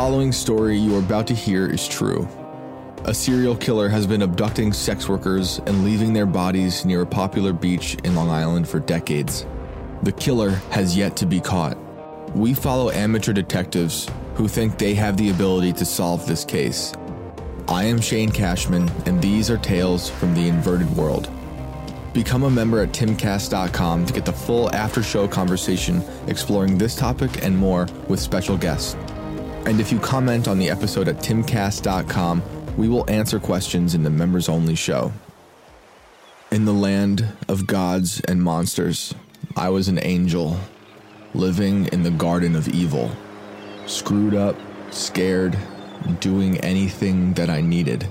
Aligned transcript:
Following 0.00 0.32
story 0.32 0.78
you 0.78 0.96
are 0.96 1.00
about 1.00 1.26
to 1.26 1.34
hear 1.34 1.66
is 1.66 1.86
true. 1.86 2.26
A 3.04 3.12
serial 3.12 3.54
killer 3.54 3.86
has 3.90 4.06
been 4.06 4.22
abducting 4.22 4.72
sex 4.72 5.10
workers 5.10 5.60
and 5.66 5.84
leaving 5.84 6.14
their 6.14 6.24
bodies 6.24 6.86
near 6.86 7.02
a 7.02 7.06
popular 7.06 7.52
beach 7.52 7.98
in 8.02 8.14
Long 8.14 8.30
Island 8.30 8.66
for 8.66 8.80
decades. 8.80 9.44
The 10.02 10.12
killer 10.12 10.52
has 10.70 10.96
yet 10.96 11.16
to 11.18 11.26
be 11.26 11.38
caught. 11.38 11.76
We 12.34 12.54
follow 12.54 12.90
amateur 12.90 13.34
detectives 13.34 14.08
who 14.36 14.48
think 14.48 14.78
they 14.78 14.94
have 14.94 15.18
the 15.18 15.28
ability 15.28 15.74
to 15.74 15.84
solve 15.84 16.26
this 16.26 16.46
case. 16.46 16.94
I 17.68 17.84
am 17.84 18.00
Shane 18.00 18.30
Cashman, 18.30 18.90
and 19.04 19.20
these 19.20 19.50
are 19.50 19.58
tales 19.58 20.08
from 20.08 20.32
the 20.32 20.48
inverted 20.48 20.88
world. 20.96 21.28
Become 22.14 22.44
a 22.44 22.50
member 22.50 22.80
at 22.80 22.92
timcast.com 22.92 24.06
to 24.06 24.12
get 24.14 24.24
the 24.24 24.32
full 24.32 24.74
after 24.74 25.02
show 25.02 25.28
conversation 25.28 26.02
exploring 26.26 26.78
this 26.78 26.96
topic 26.96 27.44
and 27.44 27.54
more 27.54 27.86
with 28.08 28.18
special 28.18 28.56
guests. 28.56 28.96
And 29.66 29.80
if 29.80 29.92
you 29.92 29.98
comment 29.98 30.48
on 30.48 30.58
the 30.58 30.70
episode 30.70 31.08
at 31.08 31.16
timcast.com, 31.16 32.42
we 32.76 32.88
will 32.88 33.08
answer 33.10 33.38
questions 33.38 33.94
in 33.94 34.02
the 34.02 34.10
members 34.10 34.48
only 34.48 34.74
show. 34.74 35.12
In 36.50 36.64
the 36.64 36.72
land 36.72 37.36
of 37.48 37.66
gods 37.66 38.20
and 38.20 38.42
monsters, 38.42 39.14
I 39.56 39.68
was 39.68 39.88
an 39.88 40.00
angel 40.02 40.58
living 41.34 41.86
in 41.92 42.02
the 42.02 42.10
garden 42.10 42.56
of 42.56 42.68
evil, 42.68 43.10
screwed 43.86 44.34
up, 44.34 44.56
scared, 44.90 45.56
doing 46.18 46.58
anything 46.58 47.34
that 47.34 47.50
I 47.50 47.60
needed, 47.60 48.08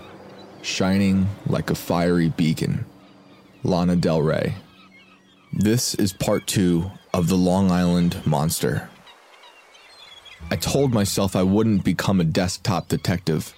shining 0.61 1.27
like 1.47 1.69
a 1.69 1.75
fiery 1.75 2.29
beacon. 2.29 2.85
Lana 3.63 3.97
Del 3.97 4.21
Rey. 4.21 4.55
This 5.51 5.95
is 5.95 6.13
part 6.13 6.47
two 6.47 6.91
of 7.13 7.27
The 7.27 7.35
Long 7.35 7.71
Island 7.71 8.25
Monster. 8.25 8.89
I 10.51 10.55
told 10.55 10.93
myself 10.93 11.35
I 11.35 11.43
wouldn't 11.43 11.83
become 11.83 12.19
a 12.19 12.23
desktop 12.23 12.87
detective. 12.87 13.53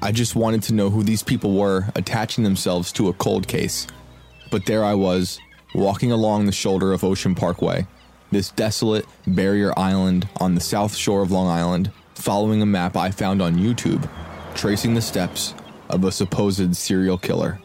I 0.00 0.10
just 0.10 0.34
wanted 0.34 0.62
to 0.64 0.74
know 0.74 0.88
who 0.88 1.02
these 1.02 1.22
people 1.22 1.52
were 1.52 1.84
attaching 1.94 2.44
themselves 2.44 2.92
to 2.92 3.08
a 3.08 3.12
cold 3.12 3.46
case. 3.46 3.86
But 4.50 4.64
there 4.64 4.82
I 4.82 4.94
was, 4.94 5.38
walking 5.74 6.12
along 6.12 6.46
the 6.46 6.52
shoulder 6.52 6.94
of 6.94 7.04
Ocean 7.04 7.34
Parkway, 7.34 7.86
this 8.30 8.50
desolate 8.50 9.04
barrier 9.26 9.78
island 9.78 10.26
on 10.40 10.54
the 10.54 10.62
south 10.62 10.96
shore 10.96 11.22
of 11.22 11.30
Long 11.30 11.48
Island, 11.48 11.92
following 12.14 12.62
a 12.62 12.66
map 12.66 12.96
I 12.96 13.10
found 13.10 13.42
on 13.42 13.56
YouTube, 13.58 14.08
tracing 14.54 14.94
the 14.94 15.02
steps 15.02 15.52
of 15.90 16.04
a 16.04 16.12
supposed 16.12 16.74
serial 16.74 17.18
killer. 17.18 17.60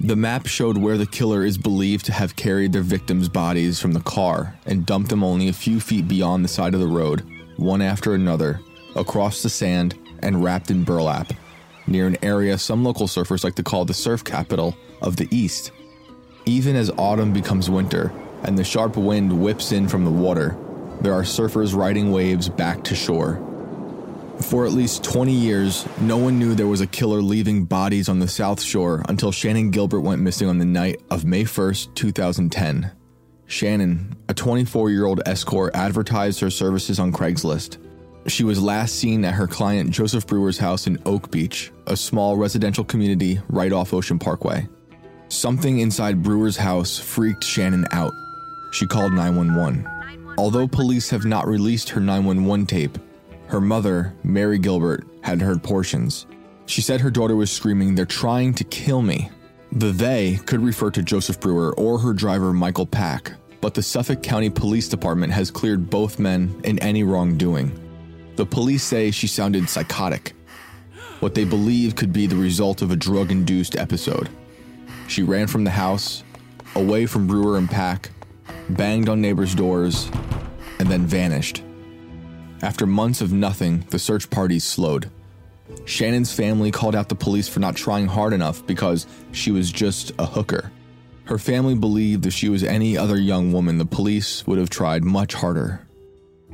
The 0.00 0.16
map 0.16 0.46
showed 0.46 0.78
where 0.78 0.98
the 0.98 1.06
killer 1.06 1.44
is 1.44 1.58
believed 1.58 2.06
to 2.06 2.12
have 2.12 2.34
carried 2.34 2.72
their 2.72 2.82
victims' 2.82 3.28
bodies 3.28 3.78
from 3.78 3.92
the 3.92 4.00
car 4.00 4.56
and 4.66 4.86
dumped 4.86 5.10
them 5.10 5.22
only 5.22 5.48
a 5.48 5.52
few 5.52 5.78
feet 5.78 6.08
beyond 6.08 6.44
the 6.44 6.48
side 6.48 6.74
of 6.74 6.80
the 6.80 6.86
road, 6.86 7.24
one 7.58 7.82
after 7.82 8.14
another, 8.14 8.60
across 8.94 9.42
the 9.42 9.48
sand 9.48 9.98
and 10.20 10.42
wrapped 10.42 10.70
in 10.70 10.84
burlap, 10.84 11.32
near 11.86 12.06
an 12.06 12.16
area 12.22 12.56
some 12.56 12.84
local 12.84 13.06
surfers 13.06 13.44
like 13.44 13.54
to 13.56 13.62
call 13.62 13.84
the 13.84 13.94
surf 13.94 14.24
capital 14.24 14.76
of 15.02 15.16
the 15.16 15.28
East. 15.30 15.72
Even 16.46 16.76
as 16.76 16.90
autumn 16.96 17.32
becomes 17.32 17.68
winter 17.68 18.12
and 18.44 18.56
the 18.56 18.64
sharp 18.64 18.96
wind 18.96 19.42
whips 19.42 19.72
in 19.72 19.88
from 19.88 20.04
the 20.04 20.10
water, 20.10 20.56
there 21.00 21.12
are 21.12 21.22
surfers 21.22 21.74
riding 21.74 22.12
waves 22.12 22.48
back 22.48 22.82
to 22.84 22.94
shore. 22.94 23.44
For 24.40 24.64
at 24.64 24.72
least 24.72 25.02
20 25.02 25.32
years, 25.32 25.84
no 26.00 26.16
one 26.16 26.38
knew 26.38 26.54
there 26.54 26.68
was 26.68 26.80
a 26.80 26.86
killer 26.86 27.20
leaving 27.20 27.64
bodies 27.64 28.08
on 28.08 28.20
the 28.20 28.28
South 28.28 28.62
Shore 28.62 29.02
until 29.08 29.32
Shannan 29.32 29.72
Gilbert 29.72 30.00
went 30.00 30.22
missing 30.22 30.48
on 30.48 30.58
the 30.58 30.64
night 30.64 31.00
of 31.10 31.24
May 31.24 31.42
1st, 31.42 31.94
2010. 31.96 32.97
Shannan, 33.48 34.14
a 34.28 34.34
24 34.34 34.90
year 34.90 35.06
old 35.06 35.22
escort, 35.26 35.74
advertised 35.74 36.40
her 36.40 36.50
services 36.50 37.00
on 37.00 37.12
Craigslist. 37.12 37.78
She 38.26 38.44
was 38.44 38.62
last 38.62 38.96
seen 38.96 39.24
at 39.24 39.34
her 39.34 39.46
client 39.46 39.90
Joseph 39.90 40.26
Brewer's 40.26 40.58
house 40.58 40.86
in 40.86 40.98
Oak 41.06 41.30
Beach, 41.30 41.72
a 41.86 41.96
small 41.96 42.36
residential 42.36 42.84
community 42.84 43.40
right 43.48 43.72
off 43.72 43.94
Ocean 43.94 44.18
Parkway. 44.18 44.68
Something 45.28 45.78
inside 45.78 46.22
Brewer's 46.22 46.56
house 46.58 46.98
freaked 46.98 47.42
Shannan 47.42 47.86
out. 47.92 48.12
She 48.70 48.86
called 48.86 49.14
911. 49.14 49.88
Although 50.36 50.68
police 50.68 51.08
have 51.08 51.24
not 51.24 51.46
released 51.46 51.88
her 51.88 52.00
911 52.00 52.66
tape, 52.66 52.98
her 53.46 53.62
mother, 53.62 54.14
Mary 54.22 54.58
Gilbert, 54.58 55.06
had 55.22 55.40
heard 55.40 55.62
portions. 55.62 56.26
She 56.66 56.82
said 56.82 57.00
her 57.00 57.10
daughter 57.10 57.34
was 57.34 57.50
screaming, 57.50 57.94
They're 57.94 58.04
trying 58.04 58.52
to 58.54 58.64
kill 58.64 59.00
me. 59.00 59.30
The 59.72 59.92
they 59.92 60.40
could 60.46 60.62
refer 60.62 60.90
to 60.92 61.02
Joseph 61.02 61.40
Brewer 61.40 61.74
or 61.74 61.98
her 61.98 62.14
driver, 62.14 62.52
Michael 62.52 62.86
Pak, 62.86 63.32
but 63.60 63.74
the 63.74 63.82
Suffolk 63.82 64.22
County 64.22 64.48
Police 64.48 64.88
Department 64.88 65.32
has 65.32 65.50
cleared 65.50 65.90
both 65.90 66.18
men 66.18 66.58
in 66.64 66.78
any 66.78 67.02
wrongdoing. 67.02 67.78
The 68.36 68.46
police 68.46 68.82
say 68.82 69.10
she 69.10 69.26
sounded 69.26 69.68
psychotic, 69.68 70.32
what 71.20 71.34
they 71.34 71.44
believe 71.44 71.96
could 71.96 72.12
be 72.12 72.26
the 72.26 72.36
result 72.36 72.80
of 72.80 72.90
a 72.90 72.96
drug 72.96 73.30
induced 73.30 73.76
episode. 73.76 74.28
She 75.06 75.22
ran 75.22 75.46
from 75.48 75.64
the 75.64 75.70
house, 75.70 76.22
away 76.74 77.06
from 77.06 77.26
Brewer 77.26 77.58
and 77.58 77.68
Pak, 77.68 78.10
banged 78.70 79.08
on 79.08 79.20
neighbors' 79.20 79.54
doors, 79.54 80.10
and 80.78 80.88
then 80.88 81.06
vanished. 81.06 81.62
After 82.62 82.86
months 82.86 83.20
of 83.20 83.32
nothing, 83.32 83.84
the 83.90 83.98
search 83.98 84.30
parties 84.30 84.64
slowed. 84.64 85.10
Shannan's 85.84 86.32
family 86.32 86.70
called 86.70 86.94
out 86.94 87.08
the 87.08 87.14
police 87.14 87.48
for 87.48 87.60
not 87.60 87.76
trying 87.76 88.06
hard 88.06 88.32
enough 88.32 88.66
because 88.66 89.06
she 89.32 89.50
was 89.50 89.70
just 89.70 90.12
a 90.18 90.26
hooker. 90.26 90.70
Her 91.24 91.38
family 91.38 91.74
believed 91.74 92.24
if 92.24 92.32
she 92.32 92.48
was 92.48 92.64
any 92.64 92.96
other 92.96 93.16
young 93.16 93.52
woman, 93.52 93.78
the 93.78 93.84
police 93.84 94.46
would 94.46 94.58
have 94.58 94.70
tried 94.70 95.04
much 95.04 95.34
harder. 95.34 95.86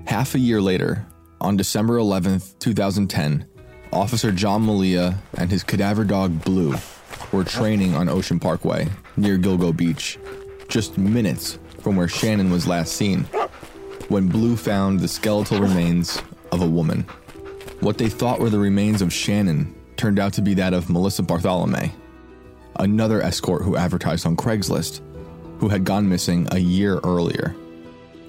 Half 0.07 0.35
a 0.35 0.39
year 0.39 0.61
later, 0.61 1.07
on 1.41 1.57
December 1.57 1.99
11, 1.99 2.43
2010, 2.59 3.47
Officer 3.93 4.33
John 4.33 4.67
Mallia 4.67 5.17
and 5.39 5.51
his 5.51 5.63
cadaver 5.63 6.05
dog 6.05 6.45
Blue 6.45 6.75
were 7.31 7.45
training 7.45 7.95
on 7.95 8.09
Ocean 8.09 8.41
Parkway 8.41 8.89
near 9.17 9.39
Gilgo 9.39 9.77
Beach, 9.77 10.19
just 10.69 10.99
minutes 10.99 11.59
from 11.81 11.95
where 11.95 12.09
Shannan 12.09 12.51
was 12.51 12.67
last 12.67 12.95
seen, 12.95 13.25
when 14.09 14.27
Blue 14.27 14.57
found 14.57 15.01
the 15.01 15.09
skeletal 15.09 15.61
remains 15.61 16.21
of 16.51 16.63
a 16.63 16.67
woman. 16.67 17.07
What 17.85 17.99
they 17.99 18.09
thought 18.09 18.41
were 18.41 18.49
the 18.49 18.59
remains 18.59 19.03
of 19.03 19.11
Shannan 19.11 19.75
turned 19.99 20.19
out 20.19 20.33
to 20.33 20.41
be 20.41 20.55
that 20.55 20.73
of 20.73 20.89
Melissa 20.89 21.23
Barthelemy, 21.23 21.93
another 22.77 23.21
escort 23.21 23.61
who 23.61 23.77
advertised 23.77 24.25
on 24.25 24.37
Craigslist, 24.37 25.03
who 25.59 25.69
had 25.69 25.85
gone 25.85 26.09
missing 26.09 26.49
a 26.51 26.59
year 26.59 26.99
earlier. 27.05 27.55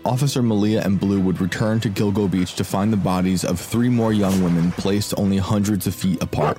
Officer 0.03 0.43
Mallia 0.43 0.83
and 0.83 0.99
Blue 0.99 1.21
would 1.21 1.39
return 1.39 1.79
to 1.79 1.89
Gilgo 1.89 2.29
Beach 2.29 2.55
to 2.55 2.65
find 2.65 2.91
the 2.91 2.97
bodies 2.97 3.45
of 3.45 3.57
three 3.57 3.87
more 3.87 4.11
young 4.11 4.43
women 4.43 4.73
placed 4.73 5.17
only 5.17 5.37
hundreds 5.37 5.87
of 5.87 5.95
feet 5.95 6.21
apart. 6.21 6.57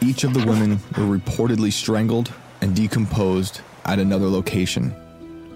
Each 0.00 0.22
of 0.22 0.32
the 0.32 0.46
women 0.46 0.78
were 0.96 1.18
reportedly 1.18 1.72
strangled 1.72 2.32
and 2.60 2.76
decomposed 2.76 3.60
at 3.86 3.98
another 3.98 4.28
location, 4.28 4.94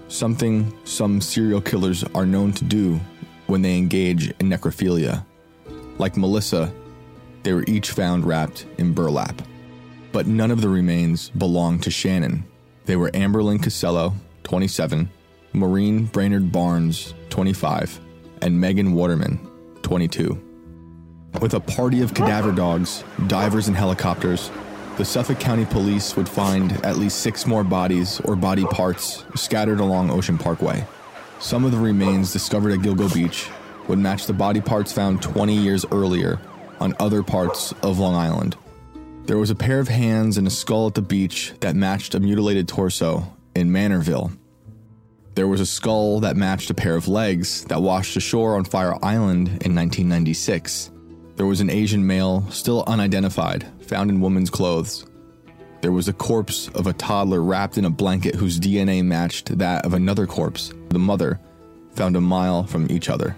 something 0.09 0.77
some 0.83 1.21
serial 1.21 1.61
killers 1.61 2.03
are 2.13 2.25
known 2.25 2.51
to 2.51 2.65
do 2.65 2.99
when 3.47 3.61
they 3.61 3.77
engage 3.77 4.27
in 4.41 4.49
necrophilia. 4.49 5.23
Like 5.97 6.17
Melissa, 6.17 6.73
they 7.43 7.53
were 7.53 7.63
each 7.67 7.91
found 7.91 8.25
wrapped 8.25 8.65
in 8.77 8.93
burlap. 8.93 9.41
But 10.11 10.27
none 10.27 10.51
of 10.51 10.61
the 10.61 10.69
remains 10.69 11.29
belonged 11.29 11.83
to 11.83 11.89
Shannan. 11.89 12.43
They 12.85 12.95
were 12.95 13.11
Amberlynn 13.11 13.61
Costello, 13.61 14.13
27, 14.43 15.09
Maureen 15.53 16.05
Brainard 16.05 16.51
Barnes, 16.51 17.13
25, 17.29 17.99
and 18.41 18.59
Megan 18.59 18.93
Waterman, 18.93 19.39
22. 19.81 20.41
With 21.41 21.53
a 21.53 21.59
party 21.59 22.01
of 22.01 22.13
cadaver 22.13 22.51
dogs, 22.51 23.03
divers, 23.27 23.67
and 23.67 23.75
helicopters, 23.75 24.51
the 24.97 25.05
Suffolk 25.05 25.39
County 25.39 25.65
Police 25.65 26.15
would 26.15 26.29
find 26.29 26.71
at 26.85 26.97
least 26.97 27.19
six 27.19 27.45
more 27.45 27.63
bodies 27.63 28.21
or 28.21 28.35
body 28.35 28.65
parts 28.65 29.25
scattered 29.35 29.81
along 29.81 30.09
Ocean 30.09 30.37
Parkway. 30.37 30.85
Some 31.39 31.65
of 31.65 31.71
the 31.71 31.77
remains 31.77 32.31
discovered 32.31 32.71
at 32.71 32.79
Gilgo 32.79 33.13
Beach 33.13 33.49
would 33.87 33.99
match 33.99 34.25
the 34.25 34.33
body 34.33 34.61
parts 34.61 34.91
found 34.91 35.21
20 35.21 35.55
years 35.55 35.85
earlier 35.91 36.39
on 36.79 36.95
other 36.99 37.23
parts 37.23 37.73
of 37.81 37.99
Long 37.99 38.15
Island. 38.15 38.55
There 39.25 39.37
was 39.37 39.49
a 39.49 39.55
pair 39.55 39.79
of 39.79 39.87
hands 39.87 40.37
and 40.37 40.45
a 40.45 40.51
skull 40.51 40.87
at 40.87 40.93
the 40.93 41.01
beach 41.01 41.53
that 41.61 41.75
matched 41.75 42.13
a 42.15 42.19
mutilated 42.19 42.67
torso 42.67 43.33
in 43.55 43.71
Manorville. 43.71 44.37
There 45.33 45.47
was 45.47 45.59
a 45.59 45.65
skull 45.65 46.19
that 46.21 46.37
matched 46.37 46.69
a 46.69 46.75
pair 46.75 46.95
of 46.95 47.07
legs 47.07 47.65
that 47.65 47.81
washed 47.81 48.15
ashore 48.15 48.55
on 48.55 48.63
Fire 48.63 48.95
Island 49.03 49.47
in 49.47 49.75
1996. 49.75 50.91
There 51.35 51.45
was 51.45 51.59
an 51.59 51.69
Asian 51.69 52.05
male, 52.05 52.45
still 52.51 52.83
unidentified, 52.87 53.65
found 53.81 54.09
in 54.09 54.21
woman's 54.21 54.49
clothes. 54.49 55.05
There 55.81 55.91
was 55.91 56.07
a 56.07 56.13
corpse 56.13 56.69
of 56.69 56.87
a 56.87 56.93
toddler 56.93 57.43
wrapped 57.43 57.77
in 57.77 57.85
a 57.85 57.89
blanket 57.89 58.35
whose 58.35 58.59
DNA 58.59 59.03
matched 59.03 59.57
that 59.57 59.85
of 59.85 59.93
another 59.93 60.25
corpse, 60.25 60.71
the 60.89 60.99
mother, 60.99 61.39
found 61.91 62.15
a 62.15 62.21
mile 62.21 62.63
from 62.63 62.89
each 62.89 63.09
other. 63.09 63.35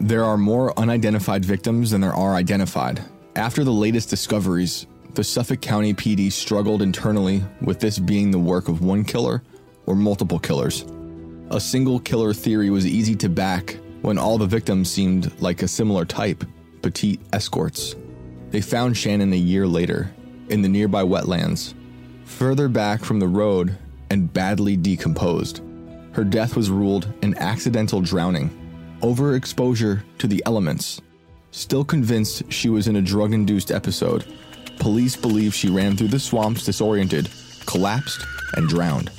There 0.00 0.24
are 0.24 0.38
more 0.38 0.78
unidentified 0.78 1.44
victims 1.44 1.90
than 1.90 2.00
there 2.00 2.14
are 2.14 2.36
identified. 2.36 3.02
After 3.34 3.64
the 3.64 3.72
latest 3.72 4.08
discoveries, 4.08 4.86
the 5.14 5.24
Suffolk 5.24 5.60
County 5.60 5.92
PD 5.92 6.30
struggled 6.30 6.82
internally 6.82 7.42
with 7.60 7.80
this 7.80 7.98
being 7.98 8.30
the 8.30 8.38
work 8.38 8.68
of 8.68 8.80
one 8.80 9.04
killer 9.04 9.42
or 9.86 9.96
multiple 9.96 10.38
killers. 10.38 10.84
A 11.50 11.58
single 11.58 11.98
killer 11.98 12.32
theory 12.32 12.70
was 12.70 12.86
easy 12.86 13.16
to 13.16 13.28
back 13.28 13.76
when 14.02 14.18
all 14.18 14.38
the 14.38 14.46
victims 14.46 14.88
seemed 14.88 15.32
like 15.40 15.62
a 15.62 15.68
similar 15.68 16.04
type 16.04 16.44
petite 16.80 17.20
escorts. 17.32 17.96
They 18.50 18.60
found 18.60 18.94
Shannan 18.94 19.32
a 19.32 19.36
year 19.36 19.66
later 19.66 20.12
in 20.48 20.62
the 20.62 20.68
nearby 20.68 21.02
wetlands, 21.02 21.74
further 22.24 22.68
back 22.68 23.02
from 23.02 23.18
the 23.18 23.26
road 23.26 23.76
and 24.10 24.32
badly 24.32 24.76
decomposed. 24.76 25.60
Her 26.12 26.22
death 26.22 26.54
was 26.54 26.70
ruled 26.70 27.12
an 27.22 27.36
accidental 27.38 28.00
drowning, 28.00 28.50
overexposure 29.00 30.02
to 30.18 30.26
the 30.26 30.42
elements. 30.46 31.00
Still 31.50 31.84
convinced 31.84 32.52
she 32.52 32.68
was 32.68 32.88
in 32.88 32.96
a 32.96 33.02
drug 33.02 33.32
induced 33.32 33.70
episode, 33.70 34.26
police 34.78 35.16
believe 35.16 35.54
she 35.54 35.68
ran 35.68 35.96
through 35.96 36.08
the 36.08 36.18
swamps 36.18 36.64
disoriented, 36.64 37.28
collapsed, 37.66 38.24
and 38.54 38.68
drowned. 38.68 39.10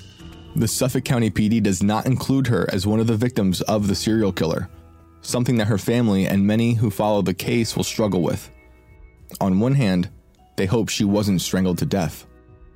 The 0.55 0.67
Suffolk 0.67 1.05
County 1.05 1.29
PD 1.29 1.61
does 1.61 1.83
not 1.83 2.05
include 2.05 2.47
her 2.47 2.67
as 2.73 2.87
one 2.87 2.99
of 2.99 3.07
the 3.07 3.15
victims 3.15 3.61
of 3.61 3.87
the 3.87 3.95
serial 3.95 4.31
killer, 4.31 4.69
something 5.21 5.57
that 5.57 5.67
her 5.67 5.77
family 5.77 6.27
and 6.27 6.45
many 6.45 6.73
who 6.73 6.89
follow 6.89 7.21
the 7.21 7.33
case 7.33 7.75
will 7.75 7.83
struggle 7.83 8.21
with. 8.21 8.49
On 9.41 9.59
one 9.59 9.75
hand, 9.75 10.09
they 10.55 10.65
hope 10.65 10.89
she 10.89 11.05
wasn't 11.05 11.41
strangled 11.41 11.77
to 11.79 11.85
death. 11.85 12.25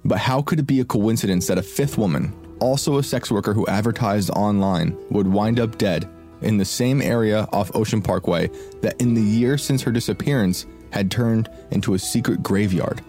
But 0.05 0.19
how 0.19 0.41
could 0.41 0.59
it 0.59 0.67
be 0.67 0.81
a 0.81 0.85
coincidence 0.85 1.47
that 1.47 1.57
a 1.57 1.63
fifth 1.63 1.97
woman, 1.97 2.33
also 2.59 2.97
a 2.97 3.03
sex 3.03 3.31
worker 3.31 3.53
who 3.53 3.67
advertised 3.67 4.29
online, 4.31 4.97
would 5.09 5.27
wind 5.27 5.59
up 5.59 5.77
dead 5.77 6.09
in 6.43 6.57
the 6.57 6.65
same 6.65 7.01
area 7.01 7.47
off 7.51 7.75
Ocean 7.75 8.01
Parkway 8.01 8.49
that 8.81 8.99
in 9.01 9.13
the 9.13 9.21
year 9.21 9.57
since 9.57 9.81
her 9.81 9.91
disappearance 9.91 10.65
had 10.91 11.09
turned 11.09 11.49
into 11.71 11.93
a 11.93 11.99
secret 11.99 12.43
graveyard? 12.43 13.01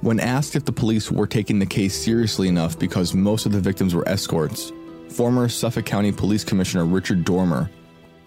When 0.00 0.20
asked 0.20 0.54
if 0.54 0.64
the 0.64 0.72
police 0.72 1.10
were 1.10 1.26
taking 1.26 1.58
the 1.58 1.66
case 1.66 1.94
seriously 1.94 2.48
enough 2.48 2.78
because 2.78 3.14
most 3.14 3.46
of 3.46 3.52
the 3.52 3.60
victims 3.60 3.94
were 3.94 4.08
escorts, 4.08 4.72
former 5.08 5.48
Suffolk 5.48 5.86
County 5.86 6.12
Police 6.12 6.44
Commissioner 6.44 6.84
Richard 6.84 7.24
Dormer 7.24 7.70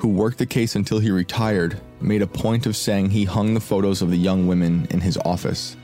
who 0.01 0.07
worked 0.07 0.39
the 0.39 0.45
case 0.47 0.75
until 0.75 0.97
he 0.97 1.11
retired, 1.11 1.79
made 1.99 2.23
a 2.23 2.27
point 2.27 2.65
of 2.65 2.75
saying 2.75 3.11
he 3.11 3.23
hung 3.23 3.53
the 3.53 3.59
photos 3.59 4.01
of 4.01 4.09
the 4.09 4.17
young 4.17 4.47
women 4.47 4.87
in 4.89 4.99
his 4.99 5.15
office. 5.17 5.77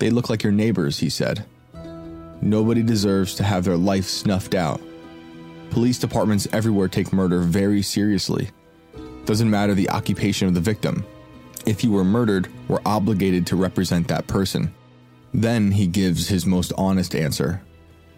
They 0.00 0.10
look 0.10 0.28
like 0.28 0.42
your 0.42 0.52
neighbors, 0.52 0.98
he 0.98 1.08
said. 1.08 1.44
Nobody 2.42 2.82
deserves 2.82 3.36
to 3.36 3.44
have 3.44 3.62
their 3.62 3.76
life 3.76 4.06
snuffed 4.06 4.56
out. 4.56 4.80
Police 5.70 5.98
departments 5.98 6.46
everywhere 6.52 6.88
take 6.88 7.12
murder 7.12 7.40
very 7.40 7.82
seriously. 7.82 8.50
Doesn't 9.24 9.50
matter 9.50 9.74
the 9.74 9.90
occupation 9.90 10.48
of 10.48 10.54
the 10.54 10.60
victim. 10.60 11.04
If 11.66 11.82
you 11.82 11.90
were 11.90 12.04
murdered, 12.04 12.48
we're 12.68 12.80
obligated 12.84 13.46
to 13.48 13.56
represent 13.56 14.06
that 14.08 14.26
person. 14.26 14.72
Then 15.32 15.72
he 15.72 15.86
gives 15.86 16.28
his 16.28 16.46
most 16.46 16.72
honest 16.76 17.14
answer. 17.14 17.62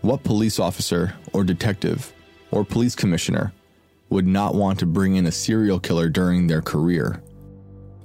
What 0.03 0.25
police 0.25 0.59
officer, 0.59 1.15
or 1.33 1.45
detective, 1.45 2.13
or 2.51 2.65
police 2.65 2.95
commissioner 2.95 3.53
would 4.11 4.27
not 4.27 4.55
want 4.55 4.79
to 4.81 4.87
bring 4.87 5.17
in 5.17 5.27
a 5.27 5.33
serial 5.33 5.81
killer 5.81 6.09
during 6.09 6.47
their 6.47 6.63
career. 6.63 7.23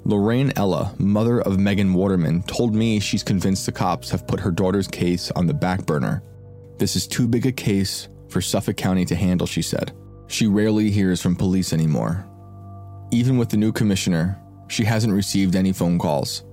Lorraine 0.04 0.52
Ela, 0.56 0.96
mother 0.98 1.42
of 1.42 1.60
Megan 1.60 1.94
Waterman, 1.94 2.42
told 2.44 2.74
me 2.74 3.00
she's 3.00 3.22
convinced 3.22 3.66
the 3.66 3.72
cops 3.72 4.10
have 4.10 4.26
put 4.26 4.40
her 4.40 4.50
daughter's 4.50 4.88
case 4.88 5.30
on 5.32 5.46
the 5.46 5.54
back 5.54 5.86
burner. 5.86 6.24
This 6.78 6.96
is 6.96 7.06
too 7.06 7.28
big 7.28 7.46
a 7.46 7.52
case 7.52 8.08
for 8.32 8.42
Suffolk 8.42 8.78
County 8.78 9.06
to 9.06 9.16
handle, 9.16 9.48
she 9.48 9.62
said. 9.62 9.92
She 10.28 10.48
rarely 10.48 10.90
hears 10.90 11.22
from 11.22 11.36
police 11.36 11.74
anymore. 11.74 12.26
Even 13.12 13.38
with 13.38 13.50
the 13.50 13.58
new 13.58 13.72
commissioner, 13.72 14.40
she 14.70 14.86
hasn't 14.86 15.14
received 15.14 15.56
any 15.56 15.74
phone 15.74 16.00
calls. 16.00 16.44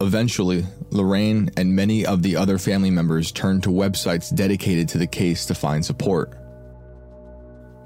Eventually, 0.00 0.64
Lorraine 0.90 1.50
and 1.56 1.74
many 1.74 2.04
of 2.04 2.22
the 2.22 2.36
other 2.36 2.58
family 2.58 2.90
members 2.90 3.32
turned 3.32 3.62
to 3.64 3.70
websites 3.70 4.34
dedicated 4.34 4.88
to 4.90 4.98
the 4.98 5.06
case 5.06 5.46
to 5.46 5.54
find 5.54 5.84
support. 5.84 6.34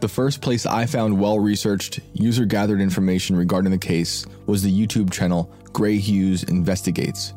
The 0.01 0.09
first 0.09 0.41
place 0.41 0.67
I 0.67 0.87
found 0.87 1.19
well 1.19 1.39
researched, 1.39 2.01
user 2.13 2.45
gathered 2.45 2.81
information 2.81 3.37
regarding 3.37 3.71
the 3.71 3.79
case 3.79 4.27
was 4.47 4.63
the 4.63 4.87
YouTube 4.87 5.13
channel 5.13 5.53
Gray 5.73 5.97
Hughes 5.99 6.43
Investigates. 6.45 7.35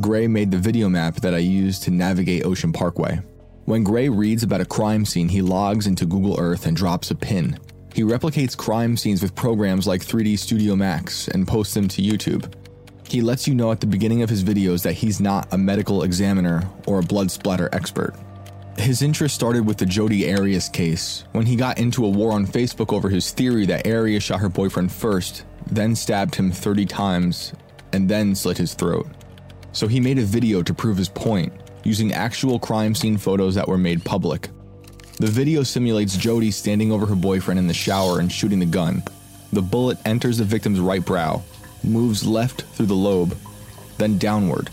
Gray 0.00 0.26
made 0.26 0.50
the 0.50 0.58
video 0.58 0.88
map 0.88 1.16
that 1.16 1.34
I 1.34 1.38
used 1.38 1.84
to 1.84 1.90
navigate 1.90 2.44
Ocean 2.44 2.72
Parkway. 2.72 3.20
When 3.66 3.82
Gray 3.82 4.10
reads 4.10 4.42
about 4.42 4.60
a 4.60 4.66
crime 4.66 5.06
scene, 5.06 5.30
he 5.30 5.40
logs 5.40 5.86
into 5.86 6.04
Google 6.04 6.38
Earth 6.38 6.66
and 6.66 6.76
drops 6.76 7.10
a 7.10 7.14
pin. 7.14 7.58
He 7.94 8.02
replicates 8.02 8.54
crime 8.54 8.94
scenes 8.94 9.22
with 9.22 9.34
programs 9.34 9.86
like 9.86 10.02
3D 10.04 10.38
Studio 10.38 10.76
Max 10.76 11.28
and 11.28 11.48
posts 11.48 11.72
them 11.72 11.88
to 11.88 12.02
YouTube. 12.02 12.52
He 13.08 13.22
lets 13.22 13.48
you 13.48 13.54
know 13.54 13.72
at 13.72 13.80
the 13.80 13.86
beginning 13.86 14.20
of 14.20 14.28
his 14.28 14.44
videos 14.44 14.82
that 14.82 14.92
he's 14.92 15.18
not 15.18 15.50
a 15.50 15.56
medical 15.56 16.02
examiner 16.02 16.68
or 16.86 16.98
a 16.98 17.02
blood 17.02 17.30
splatter 17.30 17.70
expert. 17.72 18.14
His 18.76 19.00
interest 19.00 19.34
started 19.34 19.64
with 19.64 19.78
the 19.78 19.86
Jodi 19.86 20.30
Arias 20.30 20.68
case, 20.68 21.24
when 21.32 21.46
he 21.46 21.56
got 21.56 21.78
into 21.78 22.04
a 22.04 22.10
war 22.10 22.32
on 22.32 22.46
Facebook 22.46 22.92
over 22.92 23.08
his 23.08 23.30
theory 23.30 23.64
that 23.64 23.86
Arias 23.86 24.24
shot 24.24 24.40
her 24.40 24.50
boyfriend 24.50 24.92
first, 24.92 25.44
then 25.70 25.94
stabbed 25.94 26.34
him 26.34 26.50
30 26.50 26.84
times, 26.84 27.54
and 27.94 28.10
then 28.10 28.34
slit 28.34 28.58
his 28.58 28.74
throat. 28.74 29.06
So 29.72 29.86
he 29.86 30.00
made 30.00 30.18
a 30.18 30.24
video 30.24 30.62
to 30.62 30.74
prove 30.74 30.98
his 30.98 31.08
point, 31.08 31.52
using 31.84 32.12
actual 32.12 32.58
crime 32.58 32.94
scene 32.94 33.18
photos 33.18 33.54
that 33.54 33.68
were 33.68 33.78
made 33.78 34.04
public. 34.04 34.48
The 35.18 35.26
video 35.28 35.62
simulates 35.62 36.16
Jodi 36.16 36.50
standing 36.50 36.90
over 36.90 37.06
her 37.06 37.14
boyfriend 37.14 37.58
in 37.58 37.68
the 37.68 37.74
shower 37.74 38.18
and 38.18 38.32
shooting 38.32 38.58
the 38.58 38.66
gun. 38.66 39.02
The 39.52 39.62
bullet 39.62 39.98
enters 40.04 40.38
the 40.38 40.44
victim's 40.44 40.80
right 40.80 41.04
brow, 41.04 41.42
moves 41.84 42.26
left 42.26 42.62
through 42.62 42.86
the 42.86 42.94
lobe, 42.94 43.36
then 43.98 44.18
downward, 44.18 44.70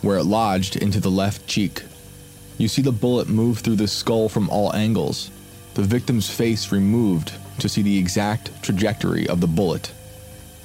where 0.00 0.18
it 0.18 0.24
lodged 0.24 0.76
into 0.76 0.98
the 0.98 1.10
left 1.10 1.46
cheek. 1.46 1.82
You 2.58 2.68
see 2.68 2.82
the 2.82 2.90
bullet 2.90 3.28
move 3.28 3.60
through 3.60 3.76
the 3.76 3.86
skull 3.86 4.28
from 4.28 4.50
all 4.50 4.74
angles, 4.74 5.30
the 5.74 5.82
victim's 5.82 6.28
face 6.28 6.72
removed 6.72 7.32
to 7.60 7.68
see 7.68 7.82
the 7.82 7.98
exact 7.98 8.62
trajectory 8.62 9.28
of 9.28 9.40
the 9.40 9.46
bullet. 9.46 9.92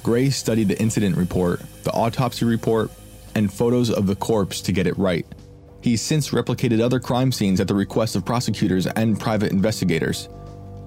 Gray 0.02 0.30
studied 0.30 0.68
the 0.68 0.80
incident 0.80 1.16
report, 1.16 1.60
the 1.84 1.92
autopsy 1.92 2.44
report, 2.44 2.90
and 3.34 3.52
photos 3.52 3.90
of 3.90 4.06
the 4.06 4.16
corpse 4.16 4.60
to 4.62 4.72
get 4.72 4.86
it 4.86 4.98
right. 4.98 5.26
He's 5.82 6.00
since 6.00 6.30
replicated 6.30 6.80
other 6.80 7.00
crime 7.00 7.32
scenes 7.32 7.60
at 7.60 7.66
the 7.66 7.74
request 7.74 8.14
of 8.14 8.24
prosecutors 8.24 8.86
and 8.86 9.18
private 9.18 9.50
investigators. 9.50 10.28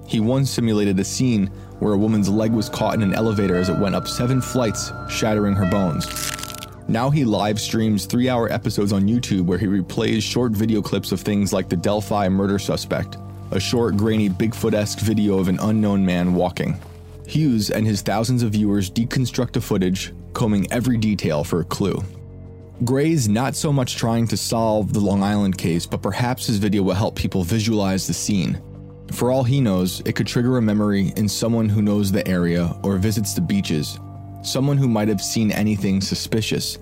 He 0.06 0.20
once 0.20 0.50
simulated 0.50 0.98
a 0.98 1.04
scene 1.04 1.48
where 1.80 1.92
a 1.92 1.98
woman's 1.98 2.30
leg 2.30 2.50
was 2.52 2.70
caught 2.70 2.94
in 2.94 3.02
an 3.02 3.12
elevator 3.12 3.56
as 3.56 3.68
it 3.68 3.78
went 3.78 3.94
up 3.94 4.08
seven 4.08 4.40
flights, 4.40 4.90
shattering 5.10 5.54
her 5.54 5.70
bones. 5.70 6.06
Now 6.88 7.10
he 7.10 7.26
live 7.26 7.60
streams 7.60 8.06
three 8.06 8.30
hour 8.30 8.50
episodes 8.50 8.94
on 8.94 9.06
YouTube 9.06 9.44
where 9.44 9.58
he 9.58 9.66
replays 9.66 10.22
short 10.22 10.52
video 10.52 10.80
clips 10.80 11.12
of 11.12 11.20
things 11.20 11.52
like 11.52 11.68
the 11.68 11.76
Delphi 11.76 12.30
murder 12.30 12.58
suspect, 12.58 13.18
a 13.50 13.60
short, 13.60 13.98
grainy, 13.98 14.30
Bigfoot 14.30 14.72
esque 14.72 15.00
video 15.00 15.38
of 15.38 15.48
an 15.48 15.58
unknown 15.60 16.06
man 16.06 16.32
walking. 16.32 16.80
Hughes 17.26 17.70
and 17.70 17.86
his 17.86 18.00
thousands 18.00 18.42
of 18.42 18.52
viewers 18.52 18.90
deconstruct 18.90 19.52
the 19.52 19.60
footage, 19.60 20.14
combing 20.32 20.72
every 20.72 20.96
detail 20.96 21.44
for 21.44 21.60
a 21.60 21.64
clue. 21.64 22.02
Gray's 22.84 23.26
not 23.26 23.56
so 23.56 23.72
much 23.72 23.96
trying 23.96 24.28
to 24.28 24.36
solve 24.36 24.92
the 24.92 25.00
Long 25.00 25.22
Island 25.22 25.56
case, 25.56 25.86
but 25.86 26.02
perhaps 26.02 26.46
his 26.46 26.58
video 26.58 26.82
will 26.82 26.92
help 26.92 27.16
people 27.16 27.42
visualize 27.42 28.06
the 28.06 28.12
scene. 28.12 28.60
For 29.12 29.30
all 29.30 29.44
he 29.44 29.62
knows, 29.62 30.02
it 30.04 30.14
could 30.14 30.26
trigger 30.26 30.58
a 30.58 30.62
memory 30.62 31.10
in 31.16 31.26
someone 31.26 31.70
who 31.70 31.80
knows 31.80 32.12
the 32.12 32.26
area 32.28 32.76
or 32.82 32.98
visits 32.98 33.32
the 33.32 33.40
beaches, 33.40 33.98
someone 34.42 34.76
who 34.76 34.88
might 34.88 35.08
have 35.08 35.22
seen 35.22 35.50
anything 35.52 36.02
suspicious. 36.02 36.78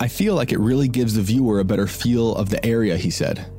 I 0.00 0.08
feel 0.08 0.34
like 0.34 0.52
it 0.52 0.60
really 0.60 0.88
gives 0.88 1.14
the 1.14 1.22
viewer 1.22 1.60
a 1.60 1.64
better 1.64 1.86
feel 1.86 2.34
of 2.34 2.50
the 2.50 2.64
area, 2.64 2.98
he 2.98 3.08
said. 3.08 3.50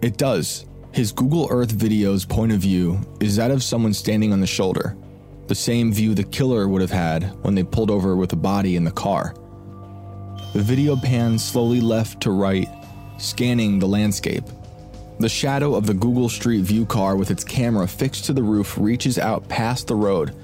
It 0.00 0.16
does. 0.16 0.64
His 0.92 1.12
Google 1.12 1.48
Earth 1.50 1.72
video's 1.72 2.24
point 2.24 2.52
of 2.52 2.60
view 2.60 2.98
is 3.20 3.36
that 3.36 3.50
of 3.50 3.62
someone 3.62 3.92
standing 3.92 4.32
on 4.32 4.40
the 4.40 4.46
shoulder, 4.46 4.96
the 5.48 5.54
same 5.54 5.92
view 5.92 6.14
the 6.14 6.24
killer 6.24 6.66
would 6.66 6.80
have 6.80 6.90
had 6.90 7.24
when 7.44 7.54
they 7.54 7.62
pulled 7.62 7.90
over 7.90 8.16
with 8.16 8.32
a 8.32 8.36
body 8.36 8.76
in 8.76 8.84
the 8.84 8.90
car. 8.90 9.34
The 10.54 10.62
video 10.62 10.96
pans 10.96 11.44
slowly 11.44 11.80
left 11.80 12.22
to 12.22 12.30
right, 12.30 12.68
scanning 13.18 13.78
the 13.78 13.88
landscape. 13.88 14.44
The 15.18 15.28
shadow 15.28 15.74
of 15.74 15.86
the 15.86 15.94
Google 15.94 16.28
Street 16.28 16.62
View 16.62 16.86
car 16.86 17.16
with 17.16 17.30
its 17.30 17.44
camera 17.44 17.86
fixed 17.86 18.24
to 18.26 18.32
the 18.32 18.42
roof 18.42 18.78
reaches 18.78 19.18
out 19.18 19.48
past 19.48 19.88
the 19.88 19.96
road 19.96 20.34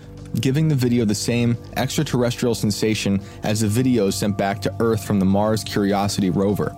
giving 0.40 0.68
the 0.68 0.74
video 0.74 1.04
the 1.04 1.14
same 1.14 1.56
extraterrestrial 1.76 2.54
sensation 2.54 3.20
as 3.42 3.60
the 3.60 3.66
videos 3.66 4.14
sent 4.14 4.36
back 4.36 4.60
to 4.60 4.74
Earth 4.80 5.04
from 5.04 5.18
the 5.18 5.24
Mars 5.24 5.64
Curiosity 5.64 6.30
rover. 6.30 6.76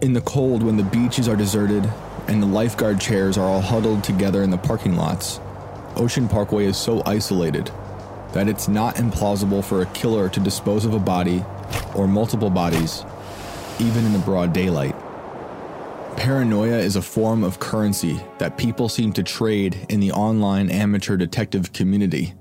In 0.00 0.12
the 0.12 0.22
cold, 0.22 0.62
when 0.62 0.76
the 0.76 0.82
beaches 0.84 1.28
are 1.28 1.36
deserted 1.36 1.88
and 2.28 2.42
the 2.42 2.46
lifeguard 2.46 3.00
chairs 3.00 3.36
are 3.36 3.44
all 3.44 3.60
huddled 3.60 4.02
together 4.02 4.42
in 4.42 4.50
the 4.50 4.56
parking 4.56 4.96
lots, 4.96 5.40
Ocean 5.96 6.28
Parkway 6.28 6.66
is 6.66 6.76
so 6.76 7.02
isolated 7.04 7.70
that 8.32 8.48
it's 8.48 8.68
not 8.68 8.96
implausible 8.96 9.62
for 9.62 9.82
a 9.82 9.86
killer 9.86 10.28
to 10.28 10.40
dispose 10.40 10.84
of 10.84 10.94
a 10.94 10.98
body 10.98 11.44
or 11.94 12.06
multiple 12.06 12.50
bodies, 12.50 13.04
even 13.78 14.04
in 14.04 14.12
the 14.12 14.18
broad 14.20 14.52
daylight. 14.52 14.94
Paranoia 16.16 16.78
is 16.78 16.96
a 16.96 17.02
form 17.02 17.42
of 17.42 17.60
currency 17.60 18.20
that 18.38 18.58
people 18.58 18.88
seem 18.88 19.12
to 19.14 19.22
trade 19.22 19.86
in 19.88 20.00
the 20.00 20.12
online 20.12 20.68
amateur 20.68 21.16
detective 21.16 21.72
community. 21.72 22.34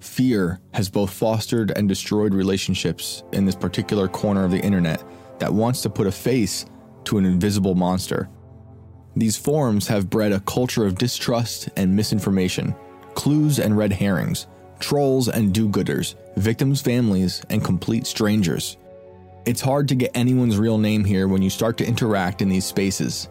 Fear 0.00 0.60
has 0.72 0.88
both 0.88 1.12
fostered 1.12 1.72
and 1.76 1.88
destroyed 1.88 2.34
relationships 2.34 3.22
in 3.32 3.44
this 3.44 3.56
particular 3.56 4.08
corner 4.08 4.44
of 4.44 4.50
the 4.50 4.60
internet 4.60 5.02
that 5.38 5.52
wants 5.52 5.82
to 5.82 5.90
put 5.90 6.06
a 6.06 6.12
face 6.12 6.66
to 7.04 7.18
an 7.18 7.24
invisible 7.24 7.74
monster. 7.74 8.28
These 9.16 9.36
forums 9.36 9.88
have 9.88 10.08
bred 10.08 10.32
a 10.32 10.40
culture 10.40 10.86
of 10.86 10.96
distrust 10.96 11.68
and 11.76 11.96
misinformation, 11.96 12.74
clues 13.14 13.58
and 13.58 13.76
red 13.76 13.92
herrings, 13.92 14.46
trolls 14.80 15.28
and 15.28 15.52
do 15.54 15.68
gooders, 15.68 16.14
victims' 16.36 16.80
families, 16.82 17.42
and 17.50 17.64
complete 17.64 18.06
strangers. 18.06 18.76
It's 19.46 19.60
hard 19.60 19.88
to 19.88 19.94
get 19.94 20.10
anyone's 20.14 20.58
real 20.58 20.78
name 20.78 21.04
here 21.04 21.28
when 21.28 21.42
you 21.42 21.50
start 21.50 21.78
to 21.78 21.86
interact 21.86 22.42
in 22.42 22.48
these 22.48 22.64
spaces. 22.66 23.28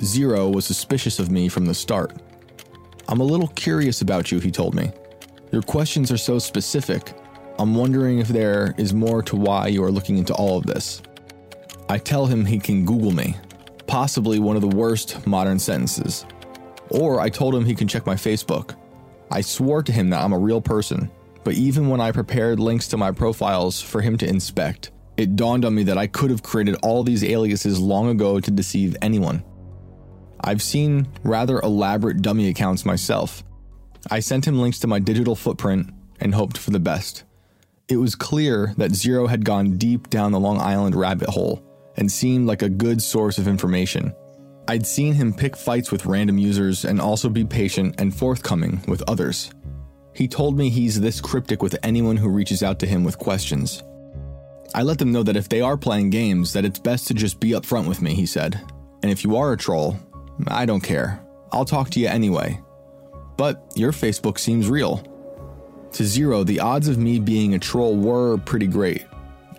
Zero 0.00 0.48
was 0.48 0.66
suspicious 0.66 1.18
of 1.18 1.30
me 1.30 1.48
from 1.48 1.66
the 1.66 1.74
start. 1.74 2.20
I'm 3.08 3.20
a 3.20 3.24
little 3.24 3.48
curious 3.48 4.02
about 4.02 4.30
you, 4.30 4.38
he 4.38 4.50
told 4.50 4.74
me. 4.74 4.92
Your 5.52 5.62
questions 5.62 6.12
are 6.12 6.16
so 6.16 6.38
specific. 6.38 7.12
I'm 7.58 7.74
wondering 7.74 8.18
if 8.18 8.28
there 8.28 8.74
is 8.78 8.94
more 8.94 9.22
to 9.24 9.36
why 9.36 9.66
you 9.66 9.82
are 9.82 9.90
looking 9.90 10.18
into 10.18 10.34
all 10.34 10.58
of 10.58 10.66
this. 10.66 11.02
I 11.88 11.98
tell 11.98 12.26
him 12.26 12.44
he 12.44 12.58
can 12.58 12.84
Google 12.84 13.10
me, 13.10 13.36
possibly 13.86 14.38
one 14.38 14.56
of 14.56 14.62
the 14.62 14.68
worst 14.68 15.26
modern 15.26 15.58
sentences. 15.58 16.24
Or 16.90 17.20
I 17.20 17.28
told 17.28 17.54
him 17.54 17.64
he 17.64 17.74
can 17.74 17.88
check 17.88 18.06
my 18.06 18.14
Facebook. 18.14 18.76
I 19.30 19.40
swore 19.42 19.82
to 19.82 19.92
him 19.92 20.10
that 20.10 20.22
I'm 20.22 20.32
a 20.32 20.38
real 20.38 20.60
person, 20.60 21.10
but 21.44 21.54
even 21.54 21.88
when 21.88 22.00
I 22.00 22.12
prepared 22.12 22.58
links 22.58 22.88
to 22.88 22.96
my 22.96 23.12
profiles 23.12 23.80
for 23.80 24.00
him 24.00 24.18
to 24.18 24.28
inspect, 24.28 24.90
it 25.16 25.36
dawned 25.36 25.64
on 25.64 25.74
me 25.74 25.84
that 25.84 25.98
I 25.98 26.06
could 26.06 26.30
have 26.30 26.42
created 26.42 26.76
all 26.82 27.02
these 27.02 27.22
aliases 27.22 27.78
long 27.78 28.08
ago 28.08 28.40
to 28.40 28.50
deceive 28.50 28.96
anyone. 29.02 29.44
I've 30.42 30.62
seen 30.62 31.08
rather 31.22 31.60
elaborate 31.60 32.22
dummy 32.22 32.48
accounts 32.48 32.84
myself. 32.84 33.44
I 34.10 34.20
sent 34.20 34.46
him 34.46 34.60
links 34.60 34.78
to 34.80 34.86
my 34.86 34.98
digital 34.98 35.36
footprint 35.36 35.92
and 36.20 36.34
hoped 36.34 36.56
for 36.58 36.70
the 36.70 36.80
best. 36.80 37.24
It 37.88 37.98
was 37.98 38.14
clear 38.14 38.72
that 38.78 38.94
Zero 38.94 39.26
had 39.26 39.44
gone 39.44 39.76
deep 39.76 40.08
down 40.10 40.32
the 40.32 40.40
Long 40.40 40.58
Island 40.58 40.94
rabbit 40.94 41.28
hole 41.28 41.62
and 41.96 42.10
seemed 42.10 42.46
like 42.46 42.62
a 42.62 42.68
good 42.68 43.02
source 43.02 43.36
of 43.36 43.46
information. 43.46 44.14
I'd 44.68 44.86
seen 44.86 45.14
him 45.14 45.32
pick 45.32 45.56
fights 45.56 45.90
with 45.90 46.06
random 46.06 46.38
users 46.38 46.84
and 46.84 47.00
also 47.00 47.28
be 47.28 47.44
patient 47.44 47.96
and 47.98 48.14
forthcoming 48.14 48.82
with 48.86 49.02
others. 49.08 49.50
He 50.14 50.28
told 50.28 50.56
me 50.56 50.70
he's 50.70 51.00
this 51.00 51.20
cryptic 51.20 51.62
with 51.62 51.78
anyone 51.82 52.16
who 52.16 52.28
reaches 52.28 52.62
out 52.62 52.78
to 52.80 52.86
him 52.86 53.04
with 53.04 53.18
questions. 53.18 53.82
I 54.74 54.82
let 54.82 54.98
them 54.98 55.12
know 55.12 55.22
that 55.24 55.36
if 55.36 55.48
they 55.48 55.60
are 55.60 55.76
playing 55.76 56.10
games, 56.10 56.52
that 56.52 56.64
it's 56.64 56.78
best 56.78 57.08
to 57.08 57.14
just 57.14 57.40
be 57.40 57.50
upfront 57.50 57.88
with 57.88 58.00
me, 58.00 58.14
he 58.14 58.26
said. 58.26 58.60
And 59.02 59.10
if 59.10 59.24
you 59.24 59.36
are 59.36 59.52
a 59.52 59.56
troll, 59.56 59.98
I 60.46 60.66
don't 60.66 60.80
care. 60.80 61.20
I'll 61.52 61.64
talk 61.64 61.90
to 61.90 62.00
you 62.00 62.06
anyway. 62.06 62.60
But 63.36 63.72
your 63.74 63.92
Facebook 63.92 64.38
seems 64.38 64.68
real. 64.68 65.02
To 65.92 66.04
zero, 66.04 66.44
the 66.44 66.60
odds 66.60 66.86
of 66.86 66.98
me 66.98 67.18
being 67.18 67.54
a 67.54 67.58
troll 67.58 67.96
were 67.96 68.38
pretty 68.38 68.68
great. 68.68 69.04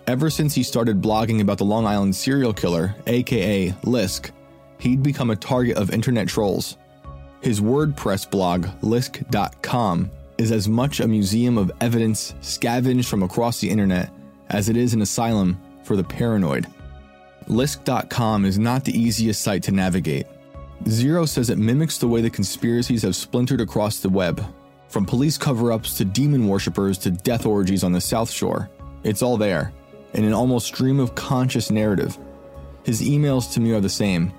Ever 0.06 0.30
since 0.30 0.54
he 0.54 0.62
started 0.62 1.02
blogging 1.02 1.40
about 1.40 1.58
the 1.58 1.64
Long 1.64 1.86
Island 1.86 2.16
serial 2.16 2.54
killer, 2.54 2.94
aka 3.06 3.70
Lisk, 3.82 4.30
he'd 4.82 5.02
become 5.02 5.30
a 5.30 5.36
target 5.36 5.76
of 5.76 5.92
internet 5.92 6.26
trolls. 6.26 6.76
His 7.40 7.60
WordPress 7.60 8.28
blog, 8.28 8.66
lisk.com, 8.82 10.10
is 10.38 10.50
as 10.50 10.68
much 10.68 10.98
a 10.98 11.06
museum 11.06 11.56
of 11.56 11.70
evidence 11.80 12.34
scavenged 12.40 13.08
from 13.08 13.22
across 13.22 13.60
the 13.60 13.70
internet 13.70 14.10
as 14.48 14.68
it 14.68 14.76
is 14.76 14.92
an 14.92 15.02
asylum 15.02 15.56
for 15.84 15.94
the 15.94 16.02
paranoid. 16.02 16.66
Lisk.com 17.46 18.44
is 18.44 18.58
not 18.58 18.84
the 18.84 18.98
easiest 18.98 19.42
site 19.42 19.62
to 19.62 19.72
navigate. 19.72 20.26
Zero 20.88 21.26
says 21.26 21.48
it 21.48 21.58
mimics 21.58 21.98
the 21.98 22.08
way 22.08 22.20
the 22.20 22.28
conspiracies 22.28 23.02
have 23.02 23.14
splintered 23.14 23.60
across 23.60 24.00
the 24.00 24.08
web, 24.08 24.44
from 24.88 25.06
police 25.06 25.38
cover 25.38 25.70
ups 25.70 25.96
to 25.96 26.04
demon 26.04 26.48
worshippers 26.48 26.98
to 26.98 27.12
death 27.12 27.46
orgies 27.46 27.84
on 27.84 27.92
the 27.92 28.00
South 28.00 28.32
Shore. 28.32 28.68
It's 29.04 29.22
all 29.22 29.36
there 29.36 29.72
in 30.14 30.24
an 30.24 30.32
almost 30.32 30.66
stream 30.66 30.98
of 30.98 31.14
conscious 31.14 31.70
narrative. 31.70 32.18
His 32.82 33.00
emails 33.00 33.52
to 33.52 33.60
me 33.60 33.72
are 33.74 33.80
the 33.80 33.88
same 33.88 34.32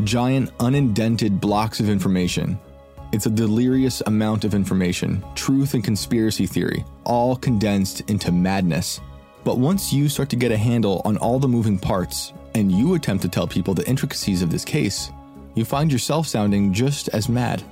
giant, 0.00 0.50
unindented 0.60 1.40
blocks 1.40 1.80
of 1.80 1.88
information. 1.88 2.58
It's 3.12 3.26
a 3.26 3.30
delirious 3.30 4.02
amount 4.06 4.44
of 4.44 4.54
information, 4.54 5.24
truth 5.34 5.74
and 5.74 5.82
conspiracy 5.82 6.46
theory, 6.46 6.84
all 7.04 7.36
condensed 7.36 8.02
into 8.08 8.32
madness. 8.32 9.00
But 9.44 9.58
once 9.58 9.92
you 9.92 10.08
start 10.08 10.28
to 10.30 10.36
get 10.36 10.52
a 10.52 10.56
handle 10.56 11.02
on 11.04 11.16
all 11.16 11.38
the 11.38 11.48
moving 11.48 11.78
parts, 11.78 12.32
and 12.54 12.70
you 12.70 12.94
attempt 12.94 13.22
to 13.22 13.28
tell 13.28 13.46
people 13.46 13.74
the 13.74 13.88
intricacies 13.88 14.42
of 14.42 14.50
this 14.50 14.64
case, 14.64 15.10
you 15.54 15.64
find 15.64 15.90
yourself 15.90 16.26
sounding 16.26 16.72
just 16.72 17.08
as 17.08 17.28
mad. 17.28 17.62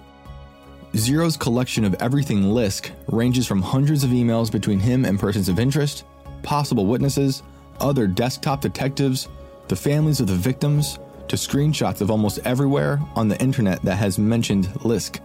Zero's 0.97 1.37
collection 1.37 1.85
of 1.85 1.95
everything 2.01 2.43
Lisk 2.45 2.91
ranges 3.09 3.47
from 3.47 3.63
hundreds 3.63 4.05
of 4.05 4.11
emails 4.11 4.51
between 4.51 4.81
him 4.81 5.05
and 5.05 5.19
persons 5.19 5.49
of 5.49 5.59
interest 5.59 6.05
possible 6.43 6.87
witnesses, 6.87 7.43
other 7.81 8.07
desktop 8.07 8.61
detectives, 8.61 9.29
the 9.67 9.77
families 9.77 10.21
of 10.21 10.27
the 10.27 10.35
victims, 10.35 10.99
to 11.29 11.37
screenshots 11.37 12.01
of 12.01 12.11
almost 12.11 12.41
everywhere 12.45 13.01
on 13.15 13.29
the 13.29 13.41
internet 13.41 13.81
that 13.83 13.95
has 13.97 14.19
mentioned 14.19 14.67
Lisk. 14.85 15.21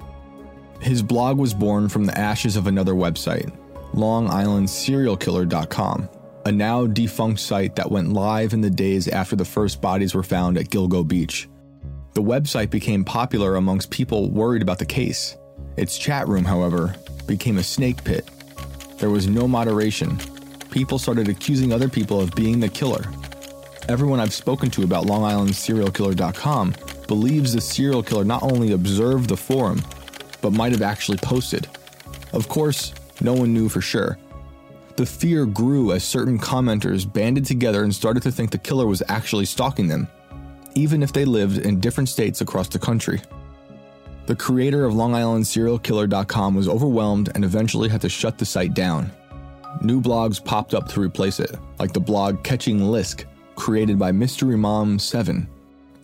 His 0.81 1.01
blog 1.01 1.37
was 1.37 1.53
born 1.53 1.89
from 1.89 2.05
the 2.05 2.17
ashes 2.17 2.55
of 2.55 2.67
another 2.67 2.93
website, 2.93 3.51
LongIslandSerialKiller.com, 3.93 6.09
a 6.45 6.51
now 6.51 6.85
defunct 6.85 7.39
site 7.39 7.75
that 7.75 7.91
went 7.91 8.13
live 8.13 8.53
in 8.53 8.61
the 8.61 8.69
days 8.69 9.07
after 9.07 9.35
the 9.35 9.45
first 9.45 9.81
bodies 9.81 10.13
were 10.13 10.23
found 10.23 10.57
at 10.57 10.69
Gilgo 10.69 11.07
Beach. 11.07 11.49
The 12.13 12.21
website 12.21 12.69
became 12.69 13.03
popular 13.03 13.55
amongst 13.55 13.89
people 13.89 14.29
worried 14.29 14.61
about 14.61 14.77
the 14.79 14.85
case. 14.85 15.35
Its 15.77 15.97
chat 15.97 16.27
room, 16.27 16.45
however, 16.45 16.95
became 17.27 17.57
a 17.57 17.63
snake 17.63 18.03
pit. 18.03 18.29
There 18.97 19.09
was 19.09 19.27
no 19.27 19.47
moderation, 19.47 20.19
people 20.73 20.97
started 20.97 21.29
accusing 21.29 21.71
other 21.71 21.87
people 21.87 22.19
of 22.19 22.33
being 22.33 22.59
the 22.59 22.67
killer. 22.67 23.03
Everyone 23.89 24.21
I've 24.21 24.33
spoken 24.33 24.71
to 24.71 24.83
about 24.83 25.07
Long 25.07 25.25
Island 25.25 25.49
believes 27.07 27.53
the 27.53 27.59
serial 27.59 28.01
killer 28.01 28.23
not 28.23 28.41
only 28.41 28.71
observed 28.71 29.27
the 29.27 29.35
forum, 29.35 29.81
but 30.41 30.53
might 30.53 30.71
have 30.71 30.81
actually 30.81 31.17
posted. 31.17 31.67
Of 32.31 32.47
course, 32.47 32.93
no 33.19 33.33
one 33.33 33.53
knew 33.53 33.67
for 33.67 33.81
sure. 33.81 34.17
The 34.95 35.05
fear 35.05 35.45
grew 35.45 35.91
as 35.91 36.05
certain 36.05 36.39
commenters 36.39 37.11
banded 37.11 37.45
together 37.45 37.83
and 37.83 37.93
started 37.93 38.23
to 38.23 38.31
think 38.31 38.51
the 38.51 38.57
killer 38.57 38.87
was 38.87 39.03
actually 39.09 39.45
stalking 39.45 39.89
them, 39.89 40.07
even 40.75 41.03
if 41.03 41.11
they 41.11 41.25
lived 41.25 41.57
in 41.57 41.81
different 41.81 42.07
states 42.07 42.39
across 42.39 42.69
the 42.69 42.79
country. 42.79 43.19
The 44.27 44.35
creator 44.35 44.85
of 44.85 44.95
Long 44.95 45.13
Island 45.13 45.43
SerialKiller.com 45.43 46.55
was 46.55 46.69
overwhelmed 46.69 47.31
and 47.35 47.43
eventually 47.43 47.89
had 47.89 48.01
to 48.01 48.09
shut 48.09 48.37
the 48.37 48.45
site 48.45 48.73
down. 48.73 49.11
New 49.81 49.99
blogs 49.99 50.41
popped 50.41 50.73
up 50.73 50.87
to 50.89 51.01
replace 51.01 51.41
it, 51.41 51.57
like 51.79 51.91
the 51.91 51.99
blog 51.99 52.45
Catching 52.45 52.79
Lisk, 52.79 53.25
created 53.55 53.99
by 53.99 54.11
Mystery 54.11 54.57
Mom 54.57 54.99
7, 54.99 55.47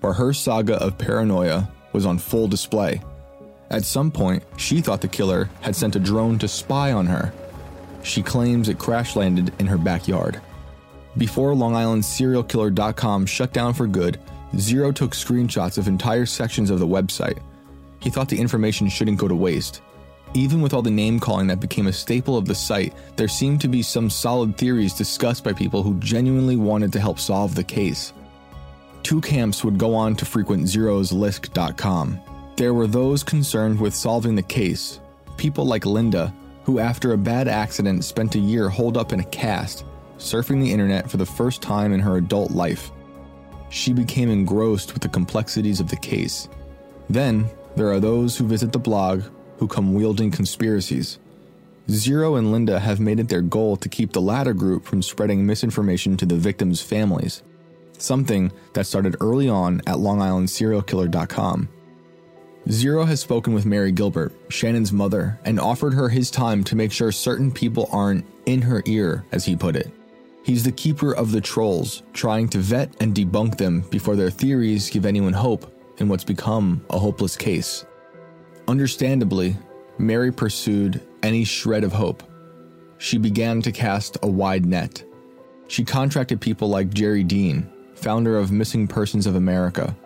where 0.01 0.13
her 0.13 0.33
saga 0.33 0.75
of 0.75 0.97
paranoia 0.97 1.69
was 1.93 2.05
on 2.05 2.17
full 2.17 2.47
display. 2.47 3.01
At 3.69 3.85
some 3.85 4.11
point, 4.11 4.43
she 4.57 4.81
thought 4.81 5.01
the 5.01 5.07
killer 5.07 5.49
had 5.61 5.75
sent 5.75 5.95
a 5.95 5.99
drone 5.99 6.39
to 6.39 6.47
spy 6.47 6.91
on 6.91 7.05
her. 7.05 7.33
She 8.03 8.23
claims 8.23 8.69
it 8.69 8.79
crash 8.79 9.15
landed 9.15 9.53
in 9.59 9.67
her 9.67 9.77
backyard. 9.77 10.41
Before 11.17 11.53
Long 11.53 11.75
Island 11.75 12.03
SerialKiller.com 12.03 13.25
shut 13.25 13.51
down 13.53 13.73
for 13.73 13.87
good, 13.87 14.19
Zero 14.57 14.91
took 14.91 15.11
screenshots 15.11 15.77
of 15.77 15.87
entire 15.87 16.25
sections 16.25 16.69
of 16.69 16.79
the 16.79 16.87
website. 16.87 17.39
He 17.99 18.09
thought 18.09 18.29
the 18.29 18.39
information 18.39 18.89
shouldn't 18.89 19.19
go 19.19 19.27
to 19.27 19.35
waste. 19.35 19.81
Even 20.35 20.61
with 20.61 20.73
all 20.73 20.83
the 20.83 20.91
name 20.91 21.19
calling 21.19 21.47
that 21.47 21.59
became 21.59 21.87
a 21.87 21.93
staple 21.93 22.37
of 22.37 22.45
the 22.45 22.53
site, 22.53 22.93
there 23.15 23.27
seemed 23.27 23.61
to 23.61 23.67
be 23.67 23.81
some 23.81 24.09
solid 24.09 24.57
theories 24.57 24.93
discussed 24.93 25.43
by 25.43 25.53
people 25.53 25.81
who 25.81 25.99
genuinely 25.99 26.55
wanted 26.55 26.93
to 26.93 26.99
help 26.99 27.19
solve 27.19 27.55
the 27.55 27.63
case. 27.63 28.13
Two 29.01 29.21
camps 29.21 29.63
would 29.63 29.79
go 29.79 29.95
on 29.95 30.15
to 30.15 30.25
frequent 30.25 30.67
Zero's 30.67 31.11
Lisk.com. 31.11 32.19
There 32.57 32.75
were 32.75 32.85
those 32.85 33.23
concerned 33.23 33.79
with 33.79 33.95
solving 33.95 34.35
the 34.35 34.43
case, 34.43 34.99
people 35.37 35.65
like 35.65 35.85
Linda, 35.85 36.33
who 36.63 36.77
after 36.77 37.13
a 37.13 37.17
bad 37.17 37.47
accident 37.47 38.03
spent 38.03 38.35
a 38.35 38.39
year 38.39 38.69
holed 38.69 38.97
up 38.97 39.13
in 39.13 39.21
a 39.21 39.25
cast, 39.25 39.83
surfing 40.19 40.61
the 40.61 40.71
internet 40.71 41.09
for 41.09 41.17
the 41.17 41.25
first 41.25 41.63
time 41.63 41.91
in 41.91 41.99
her 41.99 42.17
adult 42.17 42.51
life. 42.51 42.91
She 43.69 43.93
became 43.93 44.29
engrossed 44.29 44.93
with 44.93 45.01
the 45.01 45.09
complexities 45.09 45.79
of 45.79 45.89
the 45.89 45.95
case. 45.95 46.49
Then, 47.09 47.49
there 47.75 47.91
are 47.91 47.99
those 47.99 48.37
who 48.37 48.45
visit 48.45 48.71
the 48.71 48.79
blog 48.79 49.23
who 49.59 49.67
come 49.67 49.93
wielding 49.93 50.31
conspiracies. 50.31 51.19
Zero 51.89 52.35
and 52.35 52.51
Linda 52.51 52.79
have 52.79 52.99
made 52.99 53.19
it 53.19 53.29
their 53.29 53.41
goal 53.41 53.75
to 53.77 53.89
keep 53.89 54.13
the 54.13 54.21
latter 54.21 54.53
group 54.53 54.85
from 54.85 55.01
spreading 55.01 55.45
misinformation 55.45 56.17
to 56.17 56.25
the 56.25 56.35
victims' 56.35 56.81
families, 56.81 57.43
something 57.97 58.51
that 58.73 58.85
started 58.85 59.15
early 59.21 59.49
on 59.49 59.79
at 59.81 59.97
LongIslandSerialKiller.com. 59.97 61.69
Zero 62.69 63.05
has 63.05 63.19
spoken 63.19 63.53
with 63.53 63.65
Mary 63.65 63.91
Gilbert, 63.91 64.31
Shannan's 64.49 64.93
mother, 64.93 65.39
and 65.45 65.59
offered 65.59 65.93
her 65.93 66.09
his 66.09 66.29
time 66.29 66.63
to 66.65 66.75
make 66.75 66.91
sure 66.91 67.11
certain 67.11 67.51
people 67.51 67.89
aren't 67.91 68.25
in 68.45 68.61
her 68.61 68.83
ear, 68.85 69.25
as 69.31 69.45
he 69.45 69.55
put 69.55 69.75
it. 69.75 69.91
He's 70.43 70.63
the 70.63 70.71
keeper 70.71 71.13
of 71.13 71.31
the 71.31 71.41
trolls, 71.41 72.03
trying 72.13 72.47
to 72.49 72.59
vet 72.59 72.93
and 73.01 73.15
debunk 73.15 73.57
them 73.57 73.81
before 73.89 74.15
their 74.15 74.29
theories 74.29 74.89
give 74.89 75.05
anyone 75.05 75.33
hope 75.33 75.75
in 75.97 76.07
what's 76.07 76.23
become 76.23 76.85
a 76.91 76.99
hopeless 76.99 77.35
case. 77.35 77.85
Understandably, 78.69 79.57
Mary 79.97 80.31
pursued 80.31 81.01
any 81.23 81.43
shred 81.43 81.83
of 81.83 81.91
hope. 81.91 82.21
She 82.99 83.17
began 83.17 83.63
to 83.63 83.71
cast 83.71 84.19
a 84.21 84.27
wide 84.27 84.63
net. 84.63 85.03
She 85.67 85.83
contracted 85.83 86.39
people 86.39 86.69
like 86.69 86.93
Jerry 86.93 87.23
Dean, 87.23 87.67
founder 87.95 88.37
of 88.37 88.51
Missing 88.51 88.87
Persons 88.87 89.25
of 89.25 89.33
America. 89.33 89.97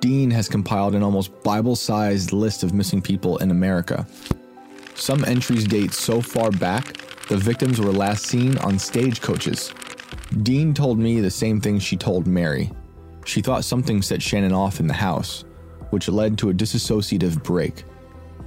Dean 0.00 0.30
has 0.30 0.48
compiled 0.48 0.94
an 0.94 1.02
almost 1.02 1.42
Bible 1.42 1.76
sized 1.76 2.32
list 2.32 2.62
of 2.62 2.72
missing 2.72 3.02
people 3.02 3.36
in 3.38 3.50
America. 3.50 4.06
Some 4.94 5.22
entries 5.26 5.66
date 5.66 5.92
so 5.92 6.22
far 6.22 6.50
back, 6.50 6.96
the 7.28 7.36
victims 7.36 7.78
were 7.78 7.92
last 7.92 8.24
seen 8.24 8.56
on 8.58 8.78
stagecoaches. 8.78 9.70
Dean 10.42 10.72
told 10.72 10.98
me 10.98 11.20
the 11.20 11.30
same 11.30 11.60
thing 11.60 11.78
she 11.78 11.98
told 11.98 12.26
Mary. 12.26 12.70
She 13.26 13.42
thought 13.42 13.66
something 13.66 14.00
set 14.00 14.20
Shannan 14.20 14.56
off 14.56 14.80
in 14.80 14.86
the 14.86 14.94
house, 14.94 15.44
which 15.92 16.08
led 16.08 16.38
to 16.38 16.50
a 16.50 16.54
dissociative 16.54 17.42
break. 17.42 17.84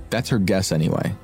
That's 0.10 0.30
her 0.30 0.40
guess, 0.40 0.72
anyway. 0.72 1.16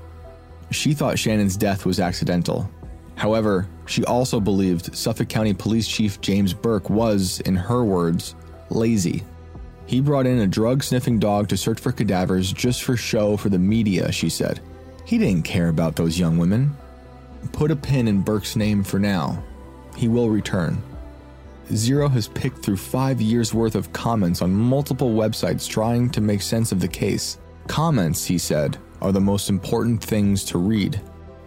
She 0.70 0.94
thought 0.94 1.18
Shannan's 1.18 1.58
death 1.58 1.86
was 1.86 2.00
accidental. 2.00 2.70
However, 3.16 3.68
she 3.86 4.06
also 4.06 4.40
believed 4.40 4.96
Suffolk 4.96 5.30
County 5.30 5.54
Police 5.54 5.88
Chief 5.88 6.22
James 6.22 6.54
Burke 6.54 6.90
was, 6.90 7.40
in 7.42 7.56
her 7.56 7.84
words, 7.84 8.36
lazy. 8.70 9.24
He 9.86 10.00
brought 10.00 10.26
in 10.26 10.40
a 10.40 10.48
drug 10.48 10.84
sniffing 10.84 11.20
dog 11.20 11.50
to 11.50 11.58
search 11.58 11.80
for 11.80 11.92
cadavers 11.92 12.54
just 12.54 12.84
for 12.84 12.96
show 12.96 13.36
for 13.36 13.50
the 13.50 13.60
media, 13.60 14.12
she 14.12 14.30
said. 14.30 14.62
He 15.06 15.18
didn't 15.18 15.44
care 15.44 15.68
about 15.68 15.96
those 15.96 16.20
young 16.20 16.38
women. 16.38 16.76
Put 17.52 17.72
a 17.72 17.76
pin 17.76 18.08
in 18.08 18.22
Burke's 18.22 18.56
name 18.56 18.84
for 18.84 19.00
now. 19.00 19.44
He 19.98 20.08
will 20.08 20.30
return. 20.30 20.82
Zero 21.74 22.10
has 22.10 22.28
picked 22.28 22.64
through 22.64 22.78
five 22.78 23.22
years' 23.22 23.54
worth 23.54 23.76
of 23.76 23.94
comments 23.94 24.42
on 24.42 24.54
multiple 24.54 25.12
websites 25.12 25.70
trying 25.70 26.10
to 26.10 26.22
make 26.22 26.42
sense 26.42 26.72
of 26.72 26.80
the 26.80 26.88
case. 26.88 27.38
Comments, 27.68 28.24
he 28.26 28.38
said, 28.38 28.78
are 29.02 29.12
the 29.12 29.22
most 29.22 29.50
important 29.50 30.04
things 30.04 30.44
to 30.46 30.58
read. 30.58 31.02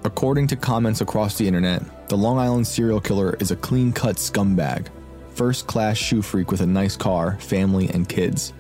According 0.04 0.46
to 0.48 0.56
comments 0.56 1.00
across 1.00 1.38
the 1.38 1.46
internet, 1.46 2.08
the 2.08 2.16
Long 2.16 2.38
Island 2.38 2.66
serial 2.66 3.00
killer 3.00 3.36
is 3.40 3.50
a 3.50 3.56
clean 3.56 3.92
cut 3.92 4.16
scumbag, 4.16 4.88
first 5.34 5.66
class 5.66 5.96
shoe 5.96 6.22
freak 6.22 6.50
with 6.50 6.60
a 6.60 6.66
nice 6.66 6.96
car, 6.96 7.38
family, 7.40 7.88
and 7.90 8.08
kids. 8.08 8.52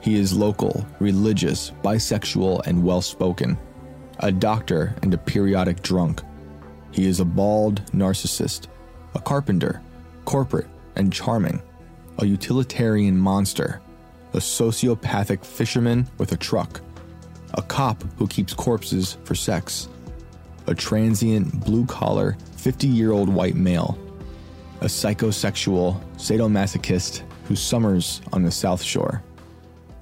He 0.00 0.16
is 0.16 0.36
local, 0.36 0.84
religious, 0.98 1.70
bisexual, 1.82 2.66
and 2.66 2.82
well 2.82 3.00
spoken, 3.00 3.56
a 4.18 4.32
doctor 4.32 4.94
and 5.02 5.14
a 5.14 5.18
periodic 5.18 5.82
drunk. 5.82 6.20
He 6.90 7.06
is 7.06 7.20
a 7.20 7.24
bald 7.24 7.84
narcissist, 7.92 8.66
a 9.14 9.20
carpenter, 9.20 9.80
corporate, 10.24 10.66
and 10.96 11.12
charming, 11.12 11.62
a 12.18 12.26
utilitarian 12.26 13.16
monster, 13.16 13.80
a 14.34 14.38
sociopathic 14.38 15.44
fisherman 15.44 16.08
with 16.18 16.32
a 16.32 16.36
truck, 16.36 16.80
a 17.54 17.62
cop 17.62 18.02
who 18.16 18.26
keeps 18.26 18.54
corpses 18.54 19.18
for 19.24 19.34
sex, 19.34 19.88
a 20.66 20.74
transient 20.74 21.64
blue 21.64 21.84
collar 21.86 22.36
50 22.56 22.86
year 22.86 23.12
old 23.12 23.28
white 23.28 23.56
male, 23.56 23.98
a 24.80 24.86
psychosexual 24.86 26.00
sadomasochist 26.16 27.22
who 27.44 27.56
summers 27.56 28.22
on 28.32 28.42
the 28.42 28.50
South 28.50 28.82
Shore. 28.82 29.22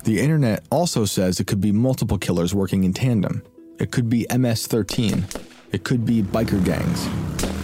The 0.05 0.21
internet 0.21 0.65
also 0.71 1.05
says 1.05 1.41
it 1.41 1.47
could 1.47 1.61
be 1.61 1.73
multiple 1.73 2.19
killers 2.19 2.55
working 2.55 2.85
in 2.85 2.93
tandem. 2.93 3.43
It 3.79 3.91
could 3.91 4.09
be 4.09 4.27
MS 4.35 4.67
13. 4.67 5.25
It 5.73 5.85
could 5.85 6.05
be 6.05 6.23
biker 6.23 6.65
gangs. 6.65 7.09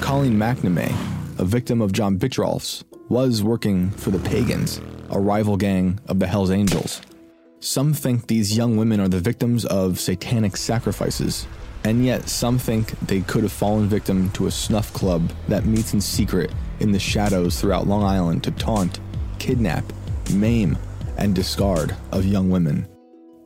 Colleen 0.00 0.34
McNamee, 0.34 0.94
a 1.38 1.44
victim 1.44 1.80
of 1.80 1.92
John 1.92 2.18
Bittrolff's, 2.18 2.84
was 3.08 3.42
working 3.42 3.90
for 3.90 4.10
the 4.10 4.18
Pagans, 4.18 4.80
a 5.10 5.20
rival 5.20 5.56
gang 5.56 6.00
of 6.08 6.18
the 6.18 6.26
Hells 6.26 6.50
Angels. 6.50 7.00
Some 7.60 7.94
think 7.94 8.26
these 8.26 8.56
young 8.56 8.76
women 8.76 9.00
are 9.00 9.08
the 9.08 9.20
victims 9.20 9.64
of 9.64 10.00
satanic 10.00 10.56
sacrifices, 10.56 11.46
and 11.84 12.04
yet 12.04 12.28
some 12.28 12.58
think 12.58 12.98
they 13.00 13.20
could 13.20 13.44
have 13.44 13.52
fallen 13.52 13.88
victim 13.88 14.30
to 14.30 14.46
a 14.46 14.50
snuff 14.50 14.92
club 14.92 15.32
that 15.46 15.66
meets 15.66 15.94
in 15.94 16.00
secret 16.00 16.52
in 16.80 16.90
the 16.90 16.98
shadows 16.98 17.60
throughout 17.60 17.86
Long 17.86 18.02
Island 18.02 18.42
to 18.44 18.50
taunt, 18.50 18.98
kidnap, 19.38 19.84
maim, 20.32 20.76
and 21.16 21.34
discard 21.34 21.96
of 22.10 22.26
young 22.26 22.50
women. 22.50 22.88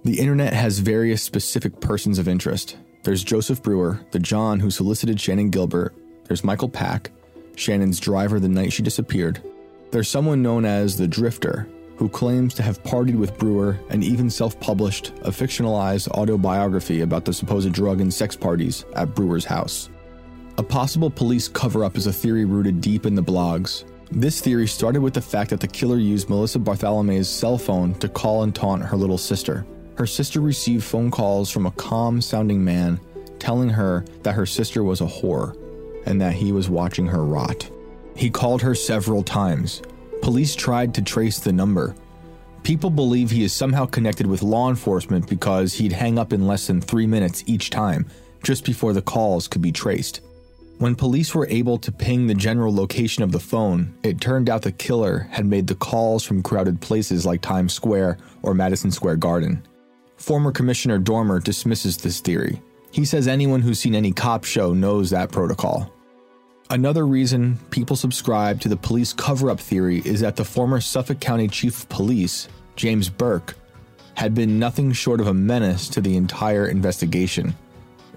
The 0.04 0.18
internet 0.18 0.54
has 0.54 0.78
various 0.78 1.22
specific 1.22 1.80
persons 1.80 2.18
of 2.18 2.28
interest. 2.28 2.78
There's 3.02 3.22
Joseph 3.22 3.62
Brewer, 3.62 4.00
the 4.10 4.18
John 4.18 4.58
who 4.60 4.70
solicited 4.70 5.18
Shannan 5.18 5.50
Gilbert. 5.50 5.94
There's 6.24 6.44
Michael 6.44 6.70
Pak, 6.70 7.10
Shannan's 7.56 8.00
driver 8.00 8.40
the 8.40 8.48
night 8.48 8.72
she 8.72 8.82
disappeared. 8.82 9.42
There's 9.90 10.08
someone 10.08 10.40
known 10.40 10.64
as 10.64 10.96
the 10.96 11.08
Drifter, 11.08 11.68
who 11.96 12.08
claims 12.08 12.54
to 12.54 12.62
have 12.62 12.80
partied 12.84 13.16
with 13.16 13.36
Brewer 13.38 13.76
and 13.90 14.04
even 14.04 14.30
self 14.30 14.58
published 14.60 15.08
a 15.22 15.30
fictionalized 15.30 16.08
autobiography 16.12 17.00
about 17.00 17.24
the 17.24 17.32
supposed 17.32 17.72
drug 17.72 18.00
and 18.00 18.14
sex 18.14 18.36
parties 18.36 18.84
at 18.94 19.16
Brewer's 19.16 19.44
house. 19.44 19.90
A 20.58 20.62
possible 20.62 21.10
police 21.10 21.48
cover 21.48 21.84
up 21.84 21.96
is 21.96 22.06
a 22.06 22.12
theory 22.12 22.44
rooted 22.44 22.80
deep 22.80 23.04
in 23.04 23.16
the 23.16 23.22
blogs. 23.22 23.84
This 24.12 24.40
theory 24.40 24.68
started 24.68 25.00
with 25.00 25.14
the 25.14 25.20
fact 25.20 25.50
that 25.50 25.60
the 25.60 25.66
killer 25.66 25.98
used 25.98 26.28
Melissa 26.28 26.60
Barthelemy's 26.60 27.28
cell 27.28 27.58
phone 27.58 27.94
to 27.94 28.08
call 28.08 28.44
and 28.44 28.54
taunt 28.54 28.84
her 28.84 28.96
little 28.96 29.18
sister. 29.18 29.66
Her 29.96 30.06
sister 30.06 30.40
received 30.40 30.84
phone 30.84 31.10
calls 31.10 31.50
from 31.50 31.66
a 31.66 31.72
calm 31.72 32.20
sounding 32.20 32.64
man 32.64 33.00
telling 33.40 33.68
her 33.68 34.04
that 34.22 34.36
her 34.36 34.46
sister 34.46 34.84
was 34.84 35.00
a 35.00 35.06
whore 35.06 35.56
and 36.06 36.20
that 36.20 36.34
he 36.34 36.52
was 36.52 36.70
watching 36.70 37.06
her 37.06 37.24
rot. 37.24 37.68
He 38.14 38.30
called 38.30 38.62
her 38.62 38.74
several 38.74 39.22
times. 39.22 39.82
Police 40.22 40.54
tried 40.54 40.94
to 40.94 41.02
trace 41.02 41.38
the 41.38 41.52
number. 41.52 41.94
People 42.62 42.90
believe 42.90 43.30
he 43.30 43.44
is 43.44 43.52
somehow 43.52 43.86
connected 43.86 44.26
with 44.26 44.42
law 44.42 44.68
enforcement 44.68 45.28
because 45.28 45.72
he'd 45.72 45.92
hang 45.92 46.18
up 46.18 46.32
in 46.32 46.46
less 46.46 46.66
than 46.66 46.80
three 46.80 47.06
minutes 47.06 47.42
each 47.46 47.70
time, 47.70 48.06
just 48.42 48.64
before 48.64 48.92
the 48.92 49.02
calls 49.02 49.48
could 49.48 49.62
be 49.62 49.72
traced. 49.72 50.20
When 50.78 50.94
police 50.94 51.34
were 51.34 51.46
able 51.48 51.78
to 51.78 51.92
ping 51.92 52.26
the 52.26 52.34
general 52.34 52.74
location 52.74 53.22
of 53.22 53.32
the 53.32 53.38
phone, 53.40 53.94
it 54.02 54.20
turned 54.20 54.48
out 54.48 54.62
the 54.62 54.72
killer 54.72 55.28
had 55.30 55.44
made 55.44 55.66
the 55.66 55.74
calls 55.74 56.24
from 56.24 56.42
crowded 56.42 56.80
places 56.80 57.26
like 57.26 57.42
Times 57.42 57.72
Square 57.74 58.18
or 58.42 58.54
Madison 58.54 58.90
Square 58.90 59.16
Garden. 59.16 59.62
Former 60.16 60.52
Commissioner 60.52 60.98
Dormer 60.98 61.38
dismisses 61.38 61.96
this 61.98 62.20
theory. 62.20 62.62
He 62.92 63.04
says 63.04 63.28
anyone 63.28 63.60
who's 63.60 63.78
seen 63.78 63.94
any 63.94 64.12
cop 64.12 64.44
show 64.44 64.72
knows 64.72 65.10
that 65.10 65.30
protocol. 65.30 65.92
Another 66.70 67.04
reason 67.04 67.58
people 67.70 67.96
subscribe 67.96 68.60
to 68.60 68.68
the 68.68 68.76
police 68.76 69.12
cover 69.12 69.50
up 69.50 69.58
theory 69.58 70.02
is 70.04 70.20
that 70.20 70.36
the 70.36 70.44
former 70.44 70.80
Suffolk 70.80 71.18
County 71.18 71.48
Chief 71.48 71.82
of 71.82 71.88
Police, 71.88 72.48
James 72.76 73.08
Burke, 73.08 73.56
had 74.14 74.36
been 74.36 74.60
nothing 74.60 74.92
short 74.92 75.20
of 75.20 75.26
a 75.26 75.34
menace 75.34 75.88
to 75.88 76.00
the 76.00 76.16
entire 76.16 76.66
investigation. 76.66 77.56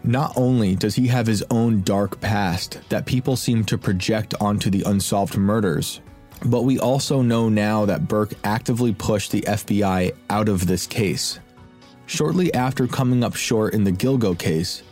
Not 0.03 0.33
only 0.37 0.75
does 0.75 0.93
he 0.93 1.07
have 1.07 1.25
his 1.25 1.43
own 1.49 1.81
dark 1.81 2.21
past 2.21 2.79
that 2.89 3.07
people 3.07 3.35
seem 3.35 3.63
to 3.65 3.77
project 3.77 4.35
onto 4.39 4.69
the 4.69 4.83
unsolved 4.83 5.35
murders, 5.35 6.01
but 6.45 6.61
we 6.61 6.77
also 6.77 7.23
know 7.23 7.49
now 7.49 7.85
that 7.85 8.07
Burke 8.07 8.35
actively 8.43 8.93
pushed 8.93 9.31
the 9.31 9.41
FBI 9.41 10.13
out 10.29 10.47
of 10.47 10.67
this 10.67 10.85
case. 10.85 11.39
Shortly 12.05 12.53
after 12.53 12.85
coming 12.85 13.23
up 13.23 13.35
short 13.35 13.73
in 13.73 13.83
the 13.83 13.91
Gilgo 13.91 14.37
case, 14.37 14.83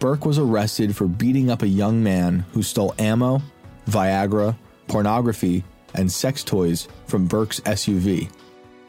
Burke 0.00 0.24
was 0.24 0.38
arrested 0.38 0.96
for 0.96 1.06
beating 1.06 1.50
up 1.50 1.60
a 1.60 1.68
young 1.68 2.02
man 2.02 2.46
who 2.52 2.62
stole 2.62 2.94
ammo, 2.98 3.42
Viagra, 3.86 4.56
pornography, 4.88 5.62
and 5.92 6.10
sex 6.10 6.42
toys 6.42 6.88
from 7.06 7.26
Burke's 7.26 7.60
SUV. 7.60 8.30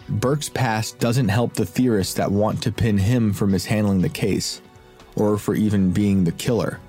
Burke's 0.08 0.48
past 0.48 1.00
doesn't 1.00 1.28
help 1.28 1.54
the 1.54 1.66
theorists 1.66 2.14
that 2.14 2.32
want 2.32 2.64
to 2.64 2.72
pin 2.72 2.98
him 2.98 3.34
for 3.34 3.46
mishandling 3.46 4.02
the 4.02 4.08
case, 4.08 4.62
or 5.18 5.38
for 5.38 5.54
even 5.54 5.92
being 5.92 6.24
the 6.24 6.32
killer. 6.32 6.80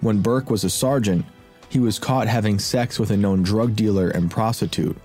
When 0.00 0.20
Burke 0.20 0.50
was 0.50 0.62
a 0.62 0.70
sergeant, 0.70 1.24
he 1.68 1.80
was 1.80 1.98
caught 1.98 2.28
having 2.28 2.60
sex 2.60 3.00
with 3.00 3.10
a 3.10 3.16
known 3.16 3.42
drug 3.42 3.74
dealer 3.74 4.10
and 4.10 4.30
prostitute. 4.30 4.96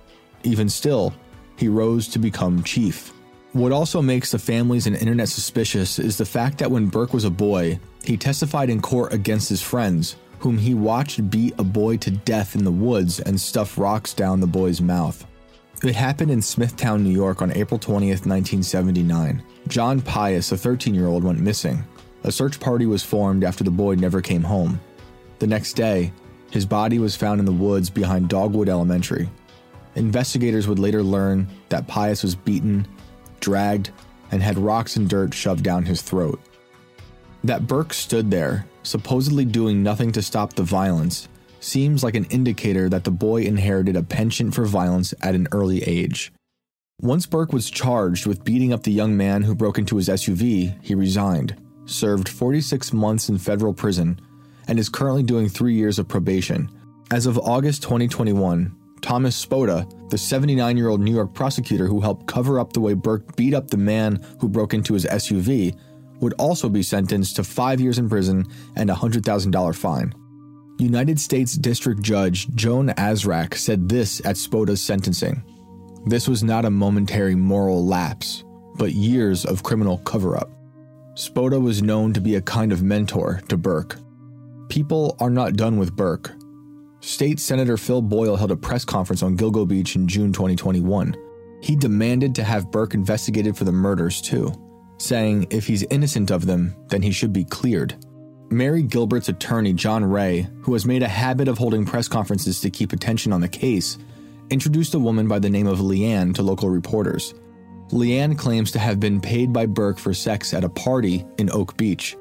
Even 0.43 0.69
still, 0.69 1.11
he 1.57 1.67
rose 1.67 2.07
to 2.09 2.19
become 2.19 2.63
chief. 2.63 3.13
What 3.53 3.71
also 3.71 3.99
makes 3.99 4.29
the 4.29 4.37
families 4.37 4.85
and 4.85 4.95
internet 4.95 5.29
suspicious 5.29 5.97
is 5.97 6.19
the 6.19 6.25
fact 6.25 6.59
that 6.59 6.69
when 6.69 6.85
Burke 6.85 7.13
was 7.13 7.23
a 7.23 7.31
boy, 7.31 7.79
he 8.03 8.17
testified 8.17 8.69
in 8.69 8.81
court 8.81 9.13
against 9.13 9.49
his 9.49 9.61
friends, 9.61 10.15
whom 10.39 10.57
he 10.57 10.73
watched 10.73 11.29
beat 11.29 11.53
a 11.57 11.63
boy 11.63 11.97
to 11.97 12.11
death 12.11 12.55
in 12.55 12.63
the 12.63 12.71
woods 12.71 13.19
and 13.19 13.39
stuff 13.39 13.77
rocks 13.77 14.13
down 14.13 14.39
the 14.39 14.47
boy's 14.47 14.81
mouth. 14.81 15.25
It 15.83 15.95
happened 15.95 16.31
in 16.31 16.41
Smithtown, 16.41 17.03
New 17.03 17.09
York 17.09 17.41
on 17.41 17.51
April 17.51 17.79
20th, 17.79 18.25
1979. 18.25 19.41
John 19.67 20.01
Pius, 20.01 20.51
a 20.51 20.57
13 20.57 20.93
year 20.93 21.07
old, 21.07 21.23
went 21.23 21.39
missing. 21.39 21.83
A 22.23 22.31
search 22.31 22.59
party 22.59 22.85
was 22.85 23.03
formed 23.03 23.43
after 23.43 23.63
the 23.63 23.71
boy 23.71 23.95
never 23.95 24.21
came 24.21 24.43
home. 24.43 24.79
The 25.39 25.47
next 25.47 25.73
day, 25.73 26.11
his 26.51 26.65
body 26.65 26.99
was 26.99 27.15
found 27.15 27.39
in 27.39 27.45
the 27.45 27.51
woods 27.51 27.89
behind 27.89 28.27
Dogwood 28.27 28.67
Elementary. 28.67 29.29
Investigators 29.95 30.67
would 30.67 30.79
later 30.79 31.01
learn 31.01 31.47
that 31.69 31.87
Pius 31.87 32.23
was 32.23 32.35
beaten, 32.35 32.87
dragged, 33.39 33.91
and 34.31 34.43
had 34.43 34.57
rocks 34.57 34.95
and 34.97 35.09
dirt 35.09 35.33
shoved 35.33 35.63
down 35.63 35.85
his 35.85 36.01
throat. 36.01 36.41
That 37.43 37.67
Burke 37.67 37.93
stood 37.93 38.29
there, 38.29 38.65
supposedly 38.83 39.45
doing 39.45 39.81
nothing 39.81 40.11
to 40.11 40.21
stop 40.21 40.53
the 40.53 40.63
violence, 40.63 41.29
seems 41.59 42.03
like 42.03 42.15
an 42.15 42.25
indicator 42.25 42.89
that 42.89 43.03
the 43.03 43.11
boy 43.11 43.43
inherited 43.43 43.95
a 43.95 44.03
penchant 44.03 44.53
for 44.53 44.65
violence 44.65 45.13
at 45.21 45.35
an 45.35 45.47
early 45.51 45.81
age. 45.83 46.31
Once 47.01 47.25
Burke 47.25 47.53
was 47.53 47.69
charged 47.69 48.25
with 48.25 48.43
beating 48.43 48.73
up 48.73 48.83
the 48.83 48.91
young 48.91 49.15
man 49.15 49.43
who 49.43 49.55
broke 49.55 49.77
into 49.77 49.95
his 49.95 50.09
SUV, 50.09 50.77
he 50.83 50.93
resigned, 50.93 51.55
served 51.85 52.27
46 52.27 52.91
months 52.91 53.29
in 53.29 53.37
federal 53.37 53.73
prison, 53.73 54.19
and 54.67 54.77
is 54.77 54.89
currently 54.89 55.23
doing 55.23 55.47
three 55.47 55.73
years 55.73 55.97
of 55.97 56.09
probation. 56.09 56.69
As 57.09 57.25
of 57.25 57.39
August 57.39 57.83
2021, 57.83 58.75
Thomas 59.01 59.43
Spota, 59.43 59.89
the 60.09 60.17
79 60.17 60.75
year 60.75 60.89
old 60.89 60.99
New 60.99 61.13
York 61.13 61.33
prosecutor 61.33 61.87
who 61.87 62.01
helped 62.01 62.27
cover 62.27 62.59
up 62.59 62.73
the 62.73 62.81
way 62.81 62.93
Burke 62.93 63.35
beat 63.37 63.53
up 63.53 63.69
the 63.69 63.77
man 63.77 64.21
who 64.39 64.49
broke 64.49 64.73
into 64.73 64.93
his 64.93 65.05
SUV, 65.05 65.75
would 66.19 66.33
also 66.33 66.69
be 66.69 66.83
sentenced 66.83 67.35
to 67.35 67.43
five 67.43 67.79
years 67.79 67.97
in 67.97 68.09
prison 68.09 68.45
and 68.75 68.89
a 68.89 68.95
$100,000 68.95 69.75
fine. 69.75 70.13
United 70.79 71.19
States 71.19 71.53
District 71.53 72.01
Judge 72.01 72.47
Joan 72.55 72.89
Azrack 72.89 73.55
said 73.55 73.89
this 73.89 74.21
at 74.25 74.37
Spota's 74.37 74.81
sentencing 74.81 75.43
This 76.05 76.27
was 76.27 76.43
not 76.43 76.65
a 76.65 76.69
momentary 76.69 77.35
moral 77.35 77.85
lapse, 77.85 78.43
but 78.75 78.93
years 78.93 79.45
of 79.45 79.63
criminal 79.63 79.97
cover 79.99 80.37
up. 80.37 80.49
Spota 81.15 81.61
was 81.61 81.81
known 81.81 82.13
to 82.13 82.21
be 82.21 82.35
a 82.35 82.41
kind 82.41 82.71
of 82.71 82.81
mentor 82.81 83.41
to 83.49 83.57
Burke. 83.57 83.97
People 84.69 85.17
are 85.19 85.29
not 85.29 85.57
done 85.57 85.77
with 85.77 85.95
Burke. 85.95 86.31
State 87.01 87.39
Senator 87.39 87.75
Phil 87.75 88.01
Boyle 88.01 88.37
held 88.37 88.51
a 88.51 88.55
press 88.55 88.85
conference 88.85 89.21
on 89.21 89.35
Gilgo 89.35 89.67
Beach 89.67 89.97
in 89.97 90.07
June 90.07 90.31
2021. 90.31 91.15
He 91.61 91.75
demanded 91.75 92.35
to 92.35 92.43
have 92.43 92.71
Burke 92.71 92.93
investigated 92.93 93.57
for 93.57 93.65
the 93.65 93.71
murders, 93.71 94.21
too, 94.21 94.53
saying 94.99 95.47
if 95.49 95.65
he's 95.65 95.83
innocent 95.89 96.29
of 96.29 96.45
them, 96.45 96.75
then 96.89 97.01
he 97.01 97.11
should 97.11 97.33
be 97.33 97.43
cleared. 97.45 97.95
Mary 98.51 98.81
Gilbert's 98.81 99.29
attorney, 99.29 99.73
John 99.73 100.03
Ray, 100.03 100.47
who 100.61 100.73
has 100.73 100.85
made 100.85 101.03
a 101.03 101.07
habit 101.07 101.47
of 101.47 101.57
holding 101.57 101.85
press 101.85 102.07
conferences 102.07 102.59
to 102.61 102.69
keep 102.69 102.93
attention 102.93 103.31
on 103.31 103.41
the 103.41 103.47
case, 103.47 103.97
introduced 104.49 104.95
a 104.95 104.99
woman 104.99 105.27
by 105.27 105.37
the 105.37 105.49
name 105.49 105.67
of 105.67 105.79
Leanne 105.79 106.33
to 106.35 106.41
local 106.41 106.69
reporters. 106.69 107.33
Leanne 107.89 108.37
claims 108.37 108.71
to 108.71 108.79
have 108.79 108.99
been 108.99 109.21
paid 109.21 109.53
by 109.53 109.65
Burke 109.67 109.99
for 109.99 110.13
sex 110.13 110.53
at 110.53 110.63
a 110.63 110.69
party 110.69 111.25
in 111.37 111.51
Oak 111.51 111.77
Beach. 111.77 112.17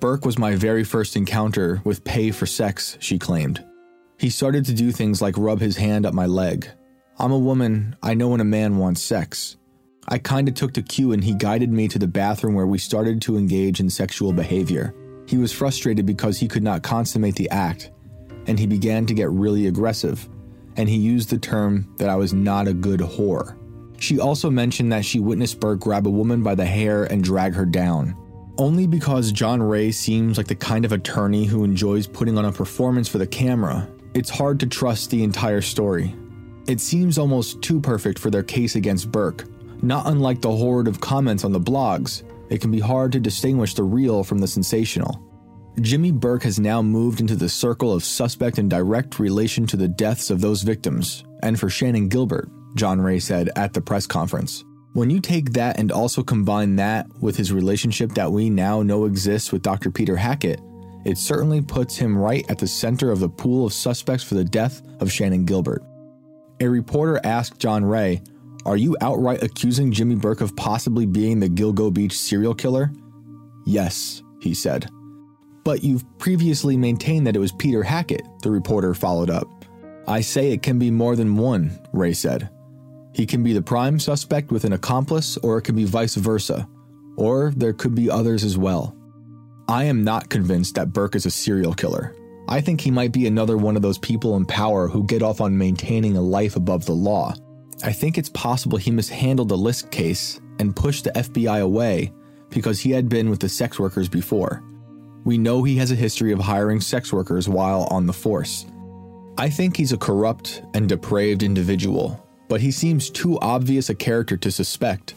Burke 0.00 0.24
was 0.24 0.38
my 0.38 0.54
very 0.54 0.84
first 0.84 1.16
encounter 1.16 1.82
with 1.84 2.04
pay 2.04 2.30
for 2.30 2.46
sex, 2.46 2.96
she 3.00 3.18
claimed. 3.18 3.62
He 4.18 4.30
started 4.30 4.64
to 4.66 4.74
do 4.74 4.90
things 4.90 5.20
like 5.20 5.36
rub 5.36 5.60
his 5.60 5.76
hand 5.76 6.06
up 6.06 6.14
my 6.14 6.26
leg. 6.26 6.68
I'm 7.18 7.32
a 7.32 7.38
woman, 7.38 7.94
I 8.02 8.14
know 8.14 8.28
when 8.28 8.40
a 8.40 8.44
man 8.44 8.78
wants 8.78 9.02
sex. 9.02 9.57
I 10.10 10.18
kinda 10.18 10.52
took 10.52 10.72
to 10.72 10.82
cue 10.82 11.12
and 11.12 11.22
he 11.22 11.34
guided 11.34 11.70
me 11.70 11.86
to 11.88 11.98
the 11.98 12.06
bathroom 12.06 12.54
where 12.54 12.66
we 12.66 12.78
started 12.78 13.20
to 13.22 13.36
engage 13.36 13.78
in 13.78 13.90
sexual 13.90 14.32
behavior. 14.32 14.94
He 15.26 15.36
was 15.36 15.52
frustrated 15.52 16.06
because 16.06 16.38
he 16.38 16.48
could 16.48 16.62
not 16.62 16.82
consummate 16.82 17.36
the 17.36 17.50
act, 17.50 17.90
and 18.46 18.58
he 18.58 18.66
began 18.66 19.04
to 19.04 19.14
get 19.14 19.30
really 19.30 19.66
aggressive, 19.66 20.26
and 20.76 20.88
he 20.88 20.96
used 20.96 21.28
the 21.28 21.36
term 21.36 21.86
that 21.98 22.08
I 22.08 22.16
was 22.16 22.32
not 22.32 22.66
a 22.66 22.72
good 22.72 23.00
whore. 23.00 23.54
She 23.98 24.18
also 24.18 24.48
mentioned 24.48 24.90
that 24.92 25.04
she 25.04 25.20
witnessed 25.20 25.60
Burke 25.60 25.80
grab 25.80 26.06
a 26.06 26.10
woman 26.10 26.42
by 26.42 26.54
the 26.54 26.64
hair 26.64 27.04
and 27.04 27.22
drag 27.22 27.52
her 27.52 27.66
down. 27.66 28.16
Only 28.56 28.86
because 28.86 29.30
John 29.30 29.62
Ray 29.62 29.90
seems 29.90 30.38
like 30.38 30.46
the 30.46 30.54
kind 30.54 30.84
of 30.84 30.92
attorney 30.92 31.44
who 31.44 31.64
enjoys 31.64 32.06
putting 32.06 32.38
on 32.38 32.46
a 32.46 32.52
performance 32.52 33.08
for 33.08 33.18
the 33.18 33.26
camera, 33.26 33.86
it's 34.14 34.30
hard 34.30 34.58
to 34.60 34.66
trust 34.66 35.10
the 35.10 35.22
entire 35.22 35.60
story. 35.60 36.14
It 36.66 36.80
seems 36.80 37.18
almost 37.18 37.60
too 37.60 37.80
perfect 37.80 38.18
for 38.18 38.30
their 38.30 38.42
case 38.42 38.74
against 38.74 39.12
Burke. 39.12 39.44
Not 39.82 40.06
unlike 40.06 40.40
the 40.40 40.50
horde 40.50 40.88
of 40.88 41.00
comments 41.00 41.44
on 41.44 41.52
the 41.52 41.60
blogs, 41.60 42.22
it 42.50 42.60
can 42.60 42.70
be 42.70 42.80
hard 42.80 43.12
to 43.12 43.20
distinguish 43.20 43.74
the 43.74 43.84
real 43.84 44.24
from 44.24 44.38
the 44.38 44.48
sensational. 44.48 45.22
Jimmy 45.80 46.10
Burke 46.10 46.42
has 46.42 46.58
now 46.58 46.82
moved 46.82 47.20
into 47.20 47.36
the 47.36 47.48
circle 47.48 47.92
of 47.92 48.02
suspect 48.02 48.58
in 48.58 48.68
direct 48.68 49.20
relation 49.20 49.66
to 49.68 49.76
the 49.76 49.86
deaths 49.86 50.30
of 50.30 50.40
those 50.40 50.62
victims, 50.62 51.24
and 51.42 51.58
for 51.58 51.68
Shannan 51.68 52.08
Gilbert, 52.08 52.50
John 52.74 53.00
Ray 53.00 53.20
said 53.20 53.50
at 53.54 53.72
the 53.72 53.80
press 53.80 54.06
conference. 54.06 54.64
When 54.94 55.10
you 55.10 55.20
take 55.20 55.52
that 55.52 55.78
and 55.78 55.92
also 55.92 56.24
combine 56.24 56.76
that 56.76 57.06
with 57.20 57.36
his 57.36 57.52
relationship 57.52 58.12
that 58.14 58.32
we 58.32 58.50
now 58.50 58.82
know 58.82 59.04
exists 59.04 59.52
with 59.52 59.62
Dr. 59.62 59.90
Peter 59.92 60.16
Hackett, 60.16 60.60
it 61.04 61.18
certainly 61.18 61.60
puts 61.60 61.96
him 61.96 62.18
right 62.18 62.44
at 62.50 62.58
the 62.58 62.66
center 62.66 63.12
of 63.12 63.20
the 63.20 63.28
pool 63.28 63.66
of 63.66 63.72
suspects 63.72 64.24
for 64.24 64.34
the 64.34 64.44
death 64.44 64.82
of 65.00 65.08
Shannan 65.08 65.46
Gilbert. 65.46 65.84
A 66.60 66.66
reporter 66.66 67.20
asked 67.22 67.60
John 67.60 67.84
Ray, 67.84 68.20
Are 68.68 68.76
you 68.76 68.98
outright 69.00 69.42
accusing 69.42 69.92
Jimmy 69.92 70.14
Burke 70.14 70.42
of 70.42 70.54
possibly 70.54 71.06
being 71.06 71.40
the 71.40 71.48
Gilgo 71.48 71.90
Beach 71.90 72.12
serial 72.12 72.54
killer? 72.54 72.92
Yes, 73.64 74.22
he 74.42 74.52
said. 74.52 74.90
But 75.64 75.82
you've 75.82 76.04
previously 76.18 76.76
maintained 76.76 77.26
that 77.26 77.34
it 77.34 77.38
was 77.38 77.50
Peter 77.50 77.82
Hackett, 77.82 78.26
the 78.42 78.50
reporter 78.50 78.92
followed 78.92 79.30
up. 79.30 79.48
I 80.06 80.20
say 80.20 80.52
it 80.52 80.60
can 80.60 80.78
be 80.78 80.90
more 80.90 81.16
than 81.16 81.38
one, 81.38 81.80
Ray 81.94 82.12
said. 82.12 82.50
He 83.14 83.24
can 83.24 83.42
be 83.42 83.54
the 83.54 83.62
prime 83.62 83.98
suspect 83.98 84.52
with 84.52 84.64
an 84.64 84.74
accomplice, 84.74 85.38
or 85.38 85.56
it 85.56 85.62
can 85.62 85.74
be 85.74 85.84
vice 85.84 86.16
versa. 86.16 86.68
Or 87.16 87.54
there 87.56 87.72
could 87.72 87.94
be 87.94 88.10
others 88.10 88.44
as 88.44 88.58
well. 88.58 88.94
I 89.66 89.84
am 89.84 90.04
not 90.04 90.28
convinced 90.28 90.74
that 90.74 90.92
Burke 90.92 91.16
is 91.16 91.24
a 91.24 91.30
serial 91.30 91.72
killer. 91.72 92.14
I 92.48 92.60
think 92.60 92.82
he 92.82 92.90
might 92.90 93.12
be 93.12 93.26
another 93.26 93.56
one 93.56 93.76
of 93.76 93.82
those 93.82 93.96
people 93.96 94.36
in 94.36 94.44
power 94.44 94.88
who 94.88 95.06
get 95.06 95.22
off 95.22 95.40
on 95.40 95.56
maintaining 95.56 96.18
a 96.18 96.20
life 96.20 96.54
above 96.54 96.84
the 96.84 96.92
law. 96.92 97.32
I 97.82 97.92
think 97.92 98.18
it's 98.18 98.28
possible 98.30 98.76
he 98.76 98.90
mishandled 98.90 99.48
the 99.48 99.56
Lisk 99.56 99.90
case 99.90 100.40
and 100.58 100.74
pushed 100.74 101.04
the 101.04 101.12
FBI 101.12 101.62
away 101.62 102.12
because 102.50 102.80
he 102.80 102.90
had 102.90 103.08
been 103.08 103.30
with 103.30 103.40
the 103.40 103.48
sex 103.48 103.78
workers 103.78 104.08
before. 104.08 104.62
We 105.24 105.38
know 105.38 105.62
he 105.62 105.76
has 105.76 105.90
a 105.90 105.96
history 105.96 106.32
of 106.32 106.40
hiring 106.40 106.80
sex 106.80 107.12
workers 107.12 107.48
while 107.48 107.86
on 107.90 108.06
the 108.06 108.12
force. 108.12 108.66
I 109.36 109.48
think 109.48 109.76
he's 109.76 109.92
a 109.92 109.98
corrupt 109.98 110.62
and 110.74 110.88
depraved 110.88 111.42
individual, 111.42 112.26
but 112.48 112.60
he 112.60 112.72
seems 112.72 113.10
too 113.10 113.38
obvious 113.38 113.88
a 113.88 113.94
character 113.94 114.36
to 114.38 114.50
suspect. 114.50 115.14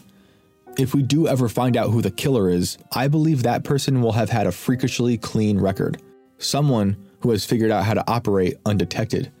If 0.78 0.94
we 0.94 1.02
do 1.02 1.26
ever 1.26 1.48
find 1.48 1.76
out 1.76 1.90
who 1.90 2.00
the 2.00 2.10
killer 2.10 2.48
is, 2.48 2.78
I 2.92 3.08
believe 3.08 3.42
that 3.42 3.64
person 3.64 4.00
will 4.00 4.12
have 4.12 4.30
had 4.30 4.46
a 4.46 4.52
freakishly 4.52 5.18
clean 5.18 5.58
record. 5.60 6.00
Someone 6.38 6.96
who 7.20 7.30
has 7.30 7.44
figured 7.44 7.70
out 7.70 7.84
how 7.84 7.94
to 7.94 8.10
operate 8.10 8.58
undetected. 8.64 9.32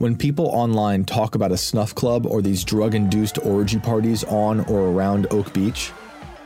When 0.00 0.16
people 0.16 0.46
online 0.46 1.04
talk 1.04 1.34
about 1.34 1.52
a 1.52 1.58
snuff 1.58 1.94
club 1.94 2.24
or 2.24 2.40
these 2.40 2.64
drug 2.64 2.94
induced 2.94 3.36
orgy 3.44 3.78
parties 3.78 4.24
on 4.24 4.60
or 4.60 4.86
around 4.88 5.26
Oak 5.30 5.52
Beach, 5.52 5.92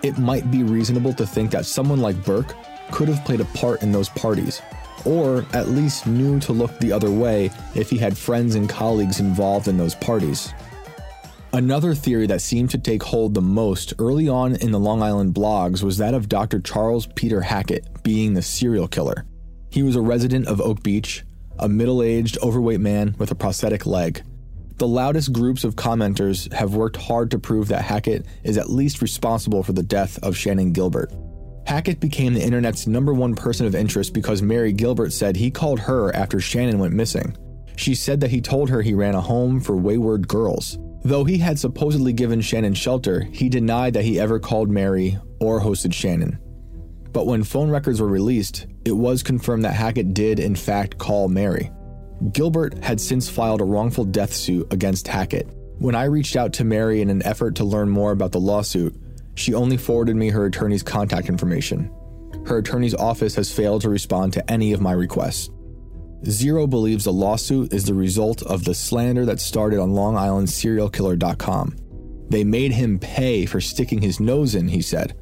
it 0.03 0.19
might 0.19 0.51
be 0.51 0.65
reasonable 0.65 1.13
to 1.15 1.25
think 1.25 1.53
that 1.53 1.65
someone 1.65 2.01
like 2.01 2.25
Burke 2.25 2.53
could 2.91 3.07
have 3.07 3.25
played 3.25 3.41
a 3.41 3.45
part 3.45 3.81
in 3.85 3.93
those 3.93 4.09
parties, 4.09 4.61
or 5.05 5.47
at 5.53 5.69
least 5.69 6.05
knew 6.05 6.41
to 6.41 6.53
look 6.53 6.77
the 6.81 6.91
other 6.91 7.13
way 7.13 7.49
if 7.77 7.89
he 7.91 7.97
had 7.97 8.19
friends 8.19 8.57
and 8.57 8.69
colleagues 8.69 9.21
involved 9.21 9.69
in 9.69 9.79
those 9.79 9.95
parties. 9.95 10.53
Another 11.53 11.95
theory 11.95 12.27
that 12.27 12.43
seemed 12.43 12.71
to 12.71 12.79
take 12.79 13.05
hold 13.05 13.35
the 13.35 13.41
most 13.41 13.93
early 14.01 14.29
on 14.29 14.57
in 14.57 14.73
the 14.73 14.81
Long 14.81 15.01
Island 15.01 15.33
blogs 15.33 15.81
was 15.81 15.99
that 15.99 16.15
of 16.15 16.29
Dr. 16.29 16.59
Charles 16.59 17.07
Peter 17.15 17.41
Hackett 17.41 18.03
being 18.03 18.35
the 18.35 18.43
serial 18.43 18.89
killer. 18.89 19.25
He 19.71 19.85
was 19.85 19.95
a 19.95 20.01
resident 20.01 20.49
of 20.49 20.61
Oak 20.61 20.83
Beach, 20.83 21.23
a 21.59 21.69
middle 21.69 22.03
aged, 22.03 22.39
overweight 22.43 22.81
man 22.81 23.15
with 23.19 23.31
a 23.31 23.35
prosthetic 23.35 23.87
leg. 23.87 24.23
The 24.77 24.89
loudest 24.89 25.33
groups 25.33 25.63
of 25.63 25.77
commenters 25.77 26.53
have 26.53 26.75
worked 26.75 26.97
hard 26.97 27.31
to 27.31 27.39
prove 27.39 27.69
that 27.69 27.85
Hackett 27.85 28.27
is 28.43 28.59
at 28.59 28.71
least 28.71 29.03
responsible 29.03 29.63
for 29.63 29.73
the 29.73 29.83
death 29.83 30.19
of 30.23 30.35
Shannan 30.35 30.73
Gilbert. 30.73 31.13
Hackett 31.67 32.01
became 32.01 32.35
the 32.35 32.43
internet's 32.43 32.87
number 32.87 33.15
one 33.15 33.35
person 33.35 33.67
of 33.67 33.75
interest 33.75 34.13
because 34.13 34.43
Mary 34.43 34.73
Gilbert 34.73 35.13
said 35.13 35.37
he 35.37 35.51
called 35.51 35.81
her 35.81 36.15
after 36.15 36.39
Shannan 36.39 36.79
went 36.79 36.93
missing. 36.93 37.37
She 37.77 37.95
said 37.95 38.21
that 38.21 38.31
he 38.31 38.41
told 38.41 38.69
her 38.69 38.83
he 38.83 38.95
ran 38.95 39.15
a 39.15 39.21
home 39.21 39.61
for 39.61 39.77
wayward 39.77 40.29
girls. 40.29 40.79
Though 41.05 41.25
he 41.25 41.39
had 41.39 41.59
supposedly 41.59 42.13
given 42.13 42.41
Shannan 42.41 42.77
shelter, 42.77 43.21
he 43.31 43.49
denied 43.49 43.95
that 43.95 44.05
he 44.05 44.19
ever 44.19 44.39
called 44.39 44.71
Mary 44.71 45.19
or 45.41 45.61
hosted 45.61 45.93
Shannan. 45.93 46.39
But 47.13 47.27
when 47.27 47.45
phone 47.45 47.71
records 47.71 48.01
were 48.01 48.09
released, 48.09 48.67
it 48.85 48.97
was 48.97 49.23
confirmed 49.23 49.65
that 49.65 49.75
Hackett 49.75 50.15
did, 50.15 50.39
in 50.41 50.55
fact, 50.55 50.99
call 50.99 51.29
Mary. 51.29 51.71
Gilbert 52.33 52.83
had 52.83 53.01
since 53.01 53.29
filed 53.29 53.61
a 53.61 53.65
wrongful 53.65 54.05
death 54.05 54.33
suit 54.33 54.73
against 54.73 55.09
Hackett. 55.09 55.49
When 55.79 55.95
I 55.95 56.05
reached 56.05 56.37
out 56.37 56.53
to 56.55 56.65
Mary 56.65 57.01
in 57.01 57.11
an 57.11 57.25
effort 57.25 57.57
to 57.57 57.65
learn 57.65 57.89
more 57.89 58.13
about 58.13 58.33
the 58.33 58.41
lawsuit, 58.41 58.95
she 59.35 59.55
only 59.55 59.77
forwarded 59.77 60.17
me 60.17 60.31
her 60.31 60.47
attorney's 60.47 60.83
contact 60.83 61.29
information. 61.29 61.91
Her 62.47 62.59
attorney's 62.59 62.95
office 62.95 63.35
has 63.35 63.53
failed 63.53 63.83
to 63.83 63.91
respond 63.91 64.33
to 64.35 64.51
any 64.51 64.73
of 64.73 64.81
my 64.81 64.93
requests. 64.93 65.51
Zero 66.27 66.67
believes 66.67 67.05
the 67.05 67.13
lawsuit 67.13 67.73
is 67.73 67.85
the 67.85 67.95
result 67.95 68.43
of 68.43 68.65
the 68.65 68.75
slander 68.75 69.27
that 69.27 69.41
started 69.41 69.81
on 69.81 69.91
LongIslandSerialKiller.com. 69.91 71.77
They 72.31 72.45
made 72.45 72.73
him 72.73 72.99
pay 72.99 73.45
for 73.45 73.61
sticking 73.61 74.01
his 74.01 74.21
nose 74.21 74.55
in, 74.55 74.69
he 74.69 74.81
said. 74.81 75.17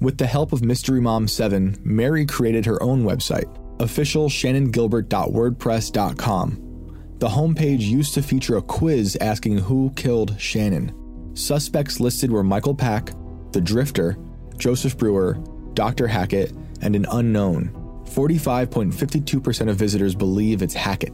With 0.00 0.16
the 0.16 0.26
help 0.26 0.52
of 0.52 0.64
Mystery 0.64 1.00
Mom 1.00 1.26
7, 1.26 1.76
Mary 1.82 2.24
created 2.24 2.64
her 2.66 2.80
own 2.80 3.02
website, 3.02 3.52
officialshannongilbert.wordpress.com. 3.78 6.64
The 7.18 7.28
homepage 7.28 7.80
used 7.80 8.14
to 8.14 8.22
feature 8.22 8.58
a 8.58 8.62
quiz 8.62 9.18
asking 9.20 9.58
who 9.58 9.92
killed 9.96 10.36
Shannan. 10.36 10.94
Suspects 11.36 11.98
listed 11.98 12.30
were 12.30 12.44
Michael 12.44 12.76
Pak, 12.76 13.10
the 13.50 13.60
Drifter, 13.60 14.16
Joseph 14.56 14.96
Brewer, 14.96 15.36
Dr. 15.74 16.06
Hackett, 16.06 16.52
and 16.80 16.94
an 16.94 17.06
unknown. 17.10 17.72
45.52% 18.04 19.68
of 19.68 19.74
visitors 19.76 20.14
believe 20.14 20.62
it's 20.62 20.74
Hackett. 20.74 21.12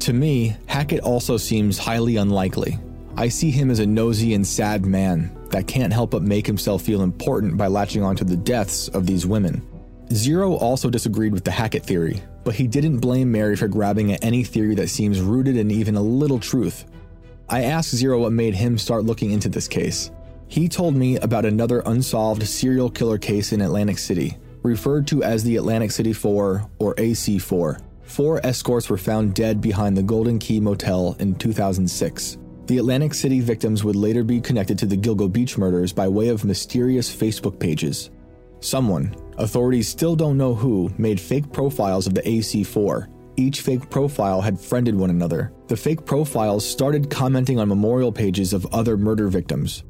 To 0.00 0.12
me, 0.12 0.56
Hackett 0.66 1.00
also 1.00 1.36
seems 1.36 1.78
highly 1.78 2.16
unlikely. 2.16 2.78
I 3.16 3.28
see 3.28 3.50
him 3.50 3.72
as 3.72 3.80
a 3.80 3.86
nosy 3.86 4.34
and 4.34 4.46
sad 4.46 4.86
man 4.86 5.36
that 5.54 5.68
can't 5.68 5.92
help 5.92 6.10
but 6.10 6.22
make 6.22 6.48
himself 6.48 6.82
feel 6.82 7.02
important 7.02 7.56
by 7.56 7.68
latching 7.68 8.02
onto 8.02 8.24
the 8.24 8.36
deaths 8.36 8.88
of 8.88 9.06
these 9.06 9.24
women. 9.24 9.64
Zero 10.12 10.54
also 10.54 10.90
disagreed 10.90 11.32
with 11.32 11.44
the 11.44 11.52
Hackett 11.52 11.86
theory, 11.86 12.20
but 12.42 12.56
he 12.56 12.66
didn't 12.66 12.98
blame 12.98 13.30
Mary 13.30 13.54
for 13.54 13.68
grabbing 13.68 14.10
at 14.10 14.24
any 14.24 14.42
theory 14.42 14.74
that 14.74 14.88
seems 14.90 15.20
rooted 15.20 15.56
in 15.56 15.70
even 15.70 15.94
a 15.94 16.02
little 16.02 16.40
truth. 16.40 16.86
I 17.48 17.62
asked 17.62 17.94
Zero 17.94 18.18
what 18.18 18.32
made 18.32 18.56
him 18.56 18.76
start 18.78 19.04
looking 19.04 19.30
into 19.30 19.48
this 19.48 19.68
case. 19.68 20.10
He 20.48 20.68
told 20.68 20.96
me 20.96 21.18
about 21.18 21.44
another 21.44 21.84
unsolved 21.86 22.42
serial 22.48 22.90
killer 22.90 23.18
case 23.18 23.52
in 23.52 23.60
Atlantic 23.60 23.98
City, 23.98 24.36
referred 24.64 25.06
to 25.06 25.22
as 25.22 25.44
the 25.44 25.54
Atlantic 25.54 25.92
City 25.92 26.12
4 26.12 26.68
or 26.80 26.96
AC4. 26.96 27.80
Four 28.02 28.44
escorts 28.44 28.90
were 28.90 28.98
found 28.98 29.36
dead 29.36 29.60
behind 29.60 29.96
the 29.96 30.02
Golden 30.02 30.40
Key 30.40 30.58
Motel 30.58 31.14
in 31.20 31.36
2006. 31.36 32.38
The 32.66 32.78
Atlantic 32.78 33.12
City 33.12 33.40
victims 33.40 33.84
would 33.84 33.94
later 33.94 34.24
be 34.24 34.40
connected 34.40 34.78
to 34.78 34.86
the 34.86 34.96
Gilgo 34.96 35.30
Beach 35.30 35.58
murders 35.58 35.92
by 35.92 36.08
way 36.08 36.28
of 36.28 36.46
mysterious 36.46 37.14
Facebook 37.14 37.58
pages. 37.58 38.08
Someone, 38.60 39.14
authorities 39.36 39.86
still 39.86 40.16
don't 40.16 40.38
know 40.38 40.54
who, 40.54 40.90
made 40.96 41.20
fake 41.20 41.52
profiles 41.52 42.06
of 42.06 42.14
the 42.14 42.22
AC4. 42.22 43.08
Each 43.36 43.60
fake 43.60 43.90
profile 43.90 44.40
had 44.40 44.58
friended 44.58 44.94
one 44.94 45.10
another. 45.10 45.52
The 45.66 45.76
fake 45.76 46.06
profiles 46.06 46.66
started 46.66 47.10
commenting 47.10 47.58
on 47.58 47.68
memorial 47.68 48.10
pages 48.10 48.54
of 48.54 48.64
other 48.72 48.96
murder 48.96 49.28
victims. 49.28 49.84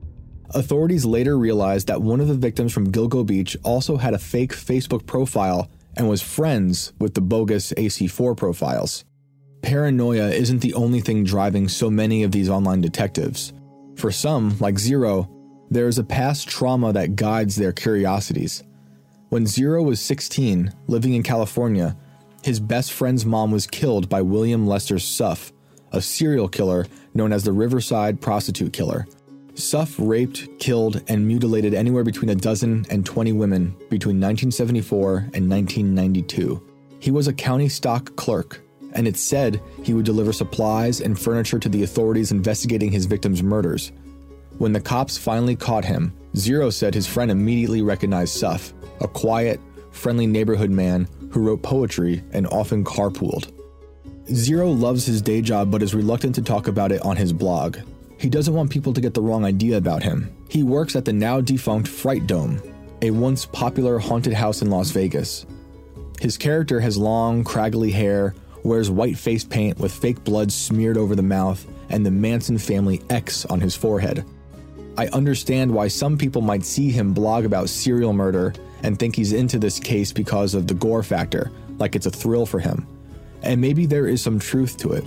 Authorities 0.50 1.04
later 1.04 1.38
realized 1.38 1.86
that 1.86 2.02
one 2.02 2.20
of 2.20 2.26
the 2.26 2.34
victims 2.34 2.72
from 2.72 2.90
Gilgo 2.90 3.24
Beach 3.24 3.56
also 3.62 3.96
had 3.96 4.14
a 4.14 4.18
fake 4.18 4.52
Facebook 4.52 5.06
profile 5.06 5.70
and 5.96 6.08
was 6.08 6.22
friends 6.22 6.92
with 6.98 7.14
the 7.14 7.20
bogus 7.20 7.72
AC4 7.72 8.36
profiles. 8.36 9.04
Paranoia 9.64 10.28
isn't 10.28 10.60
the 10.60 10.74
only 10.74 11.00
thing 11.00 11.24
driving 11.24 11.68
so 11.68 11.88
many 11.88 12.22
of 12.22 12.32
these 12.32 12.50
online 12.50 12.82
detectives. 12.82 13.54
For 13.96 14.12
some, 14.12 14.58
like 14.58 14.78
Zero, 14.78 15.30
there 15.70 15.88
is 15.88 15.98
a 15.98 16.04
past 16.04 16.46
trauma 16.46 16.92
that 16.92 17.16
guides 17.16 17.56
their 17.56 17.72
curiosities. 17.72 18.62
When 19.30 19.46
Zero 19.46 19.82
was 19.82 20.00
16, 20.00 20.70
living 20.86 21.14
in 21.14 21.22
California, 21.22 21.96
his 22.42 22.60
best 22.60 22.92
friend's 22.92 23.24
mom 23.24 23.52
was 23.52 23.66
killed 23.66 24.10
by 24.10 24.20
William 24.20 24.66
Lester 24.66 24.98
Suff, 24.98 25.50
a 25.92 26.02
serial 26.02 26.46
killer 26.46 26.84
known 27.14 27.32
as 27.32 27.42
the 27.42 27.52
Riverside 27.52 28.20
Prostitute 28.20 28.74
Killer. 28.74 29.06
Suff 29.54 29.94
raped, 29.98 30.46
killed, 30.58 31.02
and 31.08 31.26
mutilated 31.26 31.72
anywhere 31.72 32.04
between 32.04 32.28
a 32.28 32.34
dozen 32.34 32.84
and 32.90 33.06
20 33.06 33.32
women 33.32 33.68
between 33.88 34.20
1974 34.20 35.30
and 35.32 35.48
1992. 35.48 36.62
He 37.00 37.10
was 37.10 37.28
a 37.28 37.32
county 37.32 37.70
stock 37.70 38.14
clerk 38.16 38.63
and 38.94 39.06
it 39.08 39.16
said 39.16 39.60
he 39.82 39.94
would 39.94 40.04
deliver 40.04 40.32
supplies 40.32 41.00
and 41.00 41.18
furniture 41.18 41.58
to 41.58 41.68
the 41.68 41.82
authorities 41.82 42.32
investigating 42.32 42.92
his 42.92 43.06
victims' 43.06 43.42
murders. 43.42 43.92
When 44.58 44.72
the 44.72 44.80
cops 44.80 45.18
finally 45.18 45.56
caught 45.56 45.84
him, 45.84 46.12
Zero 46.36 46.70
said 46.70 46.94
his 46.94 47.06
friend 47.06 47.30
immediately 47.30 47.82
recognized 47.82 48.34
Suff, 48.34 48.72
a 49.00 49.08
quiet, 49.08 49.60
friendly 49.90 50.26
neighborhood 50.26 50.70
man 50.70 51.08
who 51.30 51.42
wrote 51.42 51.62
poetry 51.62 52.22
and 52.32 52.46
often 52.48 52.84
carpooled. 52.84 53.50
Zero 54.32 54.70
loves 54.70 55.04
his 55.04 55.20
day 55.20 55.42
job 55.42 55.70
but 55.70 55.82
is 55.82 55.94
reluctant 55.94 56.34
to 56.36 56.42
talk 56.42 56.68
about 56.68 56.92
it 56.92 57.02
on 57.02 57.16
his 57.16 57.32
blog. 57.32 57.78
He 58.18 58.28
doesn't 58.28 58.54
want 58.54 58.70
people 58.70 58.92
to 58.92 59.00
get 59.00 59.14
the 59.14 59.20
wrong 59.20 59.44
idea 59.44 59.76
about 59.76 60.02
him. 60.02 60.34
He 60.48 60.62
works 60.62 60.96
at 60.96 61.04
the 61.04 61.12
now 61.12 61.40
defunct 61.40 61.88
Fright 61.88 62.26
Dome, 62.26 62.60
a 63.02 63.10
once 63.10 63.44
popular 63.44 63.98
haunted 63.98 64.32
house 64.32 64.62
in 64.62 64.70
Las 64.70 64.92
Vegas. 64.92 65.44
His 66.20 66.38
character 66.38 66.80
has 66.80 66.96
long, 66.96 67.44
craggly 67.44 67.92
hair, 67.92 68.34
wears 68.64 68.90
white 68.90 69.16
face 69.16 69.44
paint 69.44 69.78
with 69.78 69.92
fake 69.92 70.24
blood 70.24 70.50
smeared 70.50 70.96
over 70.96 71.14
the 71.14 71.22
mouth 71.22 71.64
and 71.90 72.04
the 72.04 72.10
Manson 72.10 72.58
family 72.58 73.00
X 73.10 73.44
on 73.46 73.60
his 73.60 73.76
forehead. 73.76 74.24
I 74.96 75.06
understand 75.08 75.72
why 75.72 75.88
some 75.88 76.18
people 76.18 76.40
might 76.40 76.64
see 76.64 76.90
him 76.90 77.12
blog 77.12 77.44
about 77.44 77.68
serial 77.68 78.12
murder 78.12 78.54
and 78.82 78.98
think 78.98 79.14
he's 79.14 79.32
into 79.32 79.58
this 79.58 79.78
case 79.78 80.12
because 80.12 80.54
of 80.54 80.66
the 80.66 80.74
gore 80.74 81.02
factor, 81.02 81.50
like 81.78 81.94
it's 81.94 82.06
a 82.06 82.10
thrill 82.10 82.46
for 82.46 82.58
him. 82.58 82.86
And 83.42 83.60
maybe 83.60 83.86
there 83.86 84.06
is 84.06 84.22
some 84.22 84.38
truth 84.38 84.76
to 84.78 84.92
it. 84.92 85.04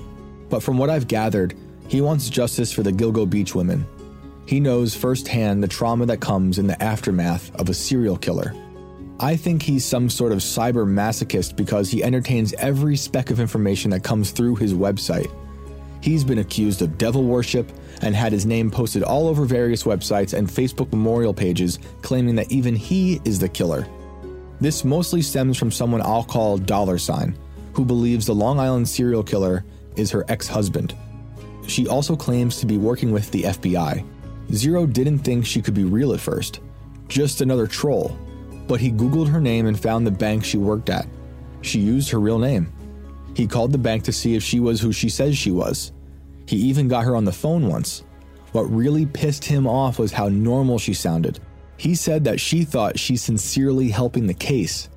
But 0.49 0.61
from 0.61 0.77
what 0.77 0.89
I've 0.89 1.07
gathered, 1.07 1.55
he 1.87 2.01
wants 2.01 2.29
justice 2.29 2.71
for 2.71 2.83
the 2.83 2.91
Gilgo 2.91 3.29
Beach 3.29 3.55
women. 3.55 3.85
He 4.45 4.59
knows 4.59 4.95
firsthand 4.95 5.63
the 5.63 5.67
trauma 5.67 6.05
that 6.05 6.21
comes 6.21 6.59
in 6.59 6.67
the 6.67 6.81
aftermath 6.81 7.53
of 7.55 7.69
a 7.69 7.73
serial 7.73 8.17
killer. 8.17 8.53
I 9.19 9.35
think 9.35 9.63
he's 9.63 9.83
some 9.83 10.11
sort 10.11 10.31
of 10.31 10.39
cyber 10.39 10.85
masochist 10.85 11.55
because 11.55 11.89
he 11.89 12.03
entertains 12.03 12.53
every 12.53 12.95
speck 12.95 13.31
of 13.31 13.39
information 13.39 13.89
that 13.89 14.03
comes 14.03 14.29
through 14.29 14.57
his 14.57 14.75
website. 14.75 15.31
He's 16.01 16.23
been 16.23 16.37
accused 16.37 16.83
of 16.83 16.99
devil 16.99 17.23
worship 17.23 17.71
and 18.03 18.15
had 18.15 18.31
his 18.31 18.45
name 18.45 18.69
posted 18.69 19.01
all 19.01 19.27
over 19.27 19.45
various 19.45 19.83
websites 19.83 20.37
and 20.37 20.47
Facebook 20.47 20.91
memorial 20.91 21.33
pages 21.33 21.79
claiming 22.03 22.35
that 22.35 22.51
even 22.51 22.75
he 22.75 23.19
is 23.25 23.39
the 23.39 23.49
killer. 23.49 23.87
This 24.61 24.85
mostly 24.85 25.23
stems 25.23 25.57
from 25.57 25.71
someone 25.71 26.03
I'll 26.03 26.23
call 26.23 26.59
Dollar 26.59 26.99
Sign, 26.99 27.35
who 27.73 27.85
believes 27.85 28.27
the 28.27 28.35
Long 28.35 28.59
Island 28.59 28.87
serial 28.87 29.23
killer 29.23 29.65
is 29.95 30.11
her 30.11 30.25
ex 30.27 30.47
husband. 30.47 30.95
She 31.65 31.87
also 31.87 32.15
claims 32.15 32.57
to 32.59 32.67
be 32.67 32.77
working 32.77 33.11
with 33.11 33.31
the 33.31 33.43
FBI. 33.43 34.05
Zero 34.53 34.85
didn't 34.85 35.19
think 35.19 35.43
she 35.43 35.63
could 35.63 35.73
be 35.73 35.85
real 35.85 36.13
at 36.13 36.19
first, 36.19 36.59
just 37.07 37.41
another 37.41 37.65
troll 37.65 38.15
but 38.67 38.79
he 38.79 38.91
Googled 38.91 39.29
her 39.29 39.41
name 39.41 39.67
and 39.67 39.79
found 39.79 40.05
the 40.05 40.11
bank 40.11 40.43
she 40.43 40.57
worked 40.57 40.89
at. 40.89 41.07
She 41.61 41.79
used 41.79 42.09
her 42.09 42.19
real 42.19 42.39
name. 42.39 42.71
He 43.35 43.47
called 43.47 43.71
the 43.71 43.77
bank 43.77 44.03
to 44.03 44.11
see 44.11 44.35
if 44.35 44.43
she 44.43 44.59
was 44.59 44.81
who 44.81 44.91
she 44.91 45.09
says 45.09 45.37
she 45.37 45.51
was. 45.51 45.91
He 46.47 46.55
even 46.57 46.87
got 46.87 47.05
her 47.05 47.15
on 47.15 47.25
the 47.25 47.31
phone 47.31 47.67
once. 47.67 48.03
What 48.51 48.63
really 48.63 49.05
pissed 49.05 49.45
him 49.45 49.67
off 49.67 49.99
was 49.99 50.11
how 50.11 50.29
normal 50.29 50.79
she 50.79 50.93
sounded. 50.93 51.39
He 51.77 51.93
said 51.93 52.23
that 52.23 52.39
she 52.39 52.63
thought 52.63 52.97
she's 52.97 53.21
sincerely 53.21 53.89
helping 53.89 54.25
the 54.25 54.33
case. 54.33 54.89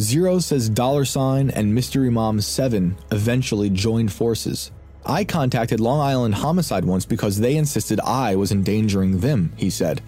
Zero 0.00 0.38
says 0.38 0.68
Dollar 0.68 1.04
Sign 1.04 1.50
and 1.50 1.74
Mystery 1.74 2.10
Mom 2.10 2.40
7 2.40 2.96
eventually 3.10 3.70
joined 3.70 4.12
forces. 4.12 4.70
I 5.04 5.24
contacted 5.24 5.80
Long 5.80 6.00
Island 6.00 6.34
Homicide 6.34 6.84
once 6.84 7.06
because 7.06 7.38
they 7.38 7.56
insisted 7.56 7.98
I 8.00 8.36
was 8.36 8.52
endangering 8.52 9.20
them, 9.20 9.52
he 9.56 9.70
said. 9.70 10.02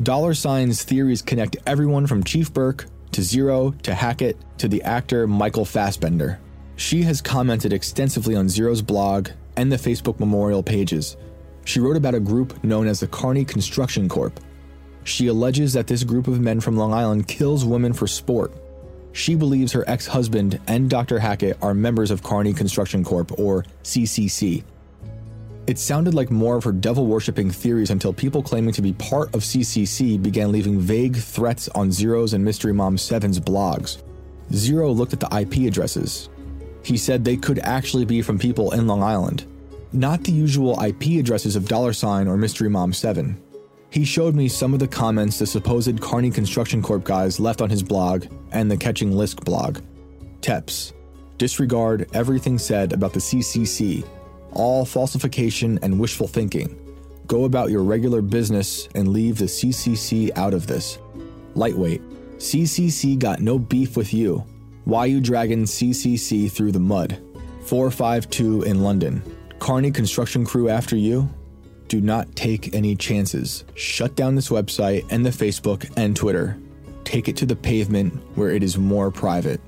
Dollar 0.00 0.32
Sign's 0.32 0.82
theories 0.82 1.20
connect 1.20 1.56
everyone 1.66 2.06
from 2.06 2.24
Chief 2.24 2.52
Burke 2.52 2.86
to 3.12 3.22
Zero 3.22 3.72
to 3.82 3.94
Hackett 3.94 4.38
to 4.58 4.68
the 4.68 4.82
actor 4.82 5.26
Michael 5.26 5.66
Fassbender. 5.66 6.40
She 6.76 7.02
has 7.02 7.20
commented 7.20 7.72
extensively 7.72 8.34
on 8.34 8.48
Zero's 8.48 8.80
blog 8.80 9.28
and 9.56 9.70
the 9.70 9.76
Facebook 9.76 10.18
memorial 10.18 10.62
pages. 10.62 11.16
She 11.64 11.78
wrote 11.78 11.96
about 11.96 12.14
a 12.14 12.20
group 12.20 12.64
known 12.64 12.86
as 12.86 13.00
the 13.00 13.06
Carney 13.06 13.44
Construction 13.44 14.08
Corp. 14.08 14.40
She 15.04 15.26
alleges 15.26 15.74
that 15.74 15.86
this 15.86 16.04
group 16.04 16.26
of 16.26 16.40
men 16.40 16.60
from 16.60 16.76
Long 16.76 16.94
Island 16.94 17.28
kills 17.28 17.64
women 17.64 17.92
for 17.92 18.06
sport. 18.06 18.54
She 19.12 19.34
believes 19.34 19.72
her 19.72 19.84
ex 19.86 20.06
husband 20.06 20.58
and 20.66 20.88
Dr. 20.88 21.18
Hackett 21.18 21.58
are 21.60 21.74
members 21.74 22.10
of 22.10 22.22
Carney 22.22 22.54
Construction 22.54 23.04
Corp, 23.04 23.38
or 23.38 23.64
CCC, 23.82 24.64
it 25.66 25.78
sounded 25.78 26.12
like 26.12 26.30
more 26.30 26.56
of 26.56 26.64
her 26.64 26.72
devil 26.72 27.06
worshipping 27.06 27.50
theories 27.50 27.90
until 27.90 28.12
people 28.12 28.42
claiming 28.42 28.72
to 28.74 28.82
be 28.82 28.92
part 28.94 29.32
of 29.34 29.42
CCC 29.42 30.20
began 30.20 30.50
leaving 30.50 30.80
vague 30.80 31.16
threats 31.16 31.68
on 31.68 31.92
Zero's 31.92 32.32
and 32.32 32.44
Mystery 32.44 32.72
Mom 32.72 32.96
7's 32.96 33.38
blogs. 33.38 34.02
Zero 34.52 34.90
looked 34.90 35.12
at 35.12 35.20
the 35.20 35.38
IP 35.38 35.68
addresses. 35.68 36.28
He 36.82 36.96
said 36.96 37.24
they 37.24 37.36
could 37.36 37.60
actually 37.60 38.04
be 38.04 38.22
from 38.22 38.40
people 38.40 38.72
in 38.72 38.88
Long 38.88 39.04
Island, 39.04 39.44
not 39.92 40.24
the 40.24 40.32
usual 40.32 40.82
IP 40.82 41.20
addresses 41.20 41.54
of 41.54 41.68
Dollar 41.68 41.92
Sign 41.92 42.26
or 42.26 42.36
Mystery 42.36 42.68
Mom 42.68 42.92
7. 42.92 43.40
He 43.90 44.04
showed 44.04 44.34
me 44.34 44.48
some 44.48 44.74
of 44.74 44.80
the 44.80 44.88
comments 44.88 45.38
the 45.38 45.46
supposed 45.46 46.00
Carney 46.00 46.30
Construction 46.30 46.82
Corp 46.82 47.04
guys 47.04 47.38
left 47.38 47.60
on 47.60 47.70
his 47.70 47.84
blog 47.84 48.26
and 48.50 48.68
the 48.68 48.76
Catching 48.76 49.12
Lisk 49.12 49.44
blog. 49.44 49.78
TEPS. 50.40 50.92
Disregard 51.38 52.08
everything 52.14 52.58
said 52.58 52.92
about 52.92 53.12
the 53.12 53.20
CCC 53.20 54.04
all 54.54 54.84
falsification 54.84 55.78
and 55.82 55.98
wishful 55.98 56.28
thinking. 56.28 56.78
Go 57.26 57.44
about 57.44 57.70
your 57.70 57.82
regular 57.82 58.22
business 58.22 58.88
and 58.94 59.08
leave 59.08 59.38
the 59.38 59.46
CCC 59.46 60.30
out 60.36 60.54
of 60.54 60.66
this. 60.66 60.98
Lightweight. 61.54 62.02
CCC 62.38 63.18
got 63.18 63.40
no 63.40 63.58
beef 63.58 63.96
with 63.96 64.12
you. 64.12 64.44
Why 64.84 65.06
you 65.06 65.20
dragging 65.20 65.64
CCC 65.64 66.50
through 66.50 66.72
the 66.72 66.80
mud? 66.80 67.20
452 67.64 68.62
in 68.62 68.82
London. 68.82 69.22
Carney 69.60 69.92
construction 69.92 70.44
crew 70.44 70.68
after 70.68 70.96
you? 70.96 71.28
Do 71.86 72.00
not 72.00 72.34
take 72.34 72.74
any 72.74 72.96
chances. 72.96 73.64
Shut 73.74 74.16
down 74.16 74.34
this 74.34 74.48
website 74.48 75.06
and 75.10 75.24
the 75.24 75.30
Facebook 75.30 75.88
and 75.96 76.16
Twitter. 76.16 76.58
take 77.04 77.28
it 77.28 77.36
to 77.36 77.46
the 77.46 77.56
pavement 77.56 78.12
where 78.36 78.50
it 78.50 78.62
is 78.62 78.78
more 78.78 79.10
private. 79.10 79.60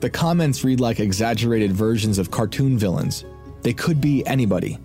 The 0.00 0.10
comments 0.10 0.64
read 0.64 0.80
like 0.80 1.00
exaggerated 1.00 1.72
versions 1.72 2.18
of 2.18 2.30
cartoon 2.30 2.78
villains. 2.78 3.24
They 3.62 3.72
could 3.72 4.00
be 4.00 4.26
anybody. 4.26 4.78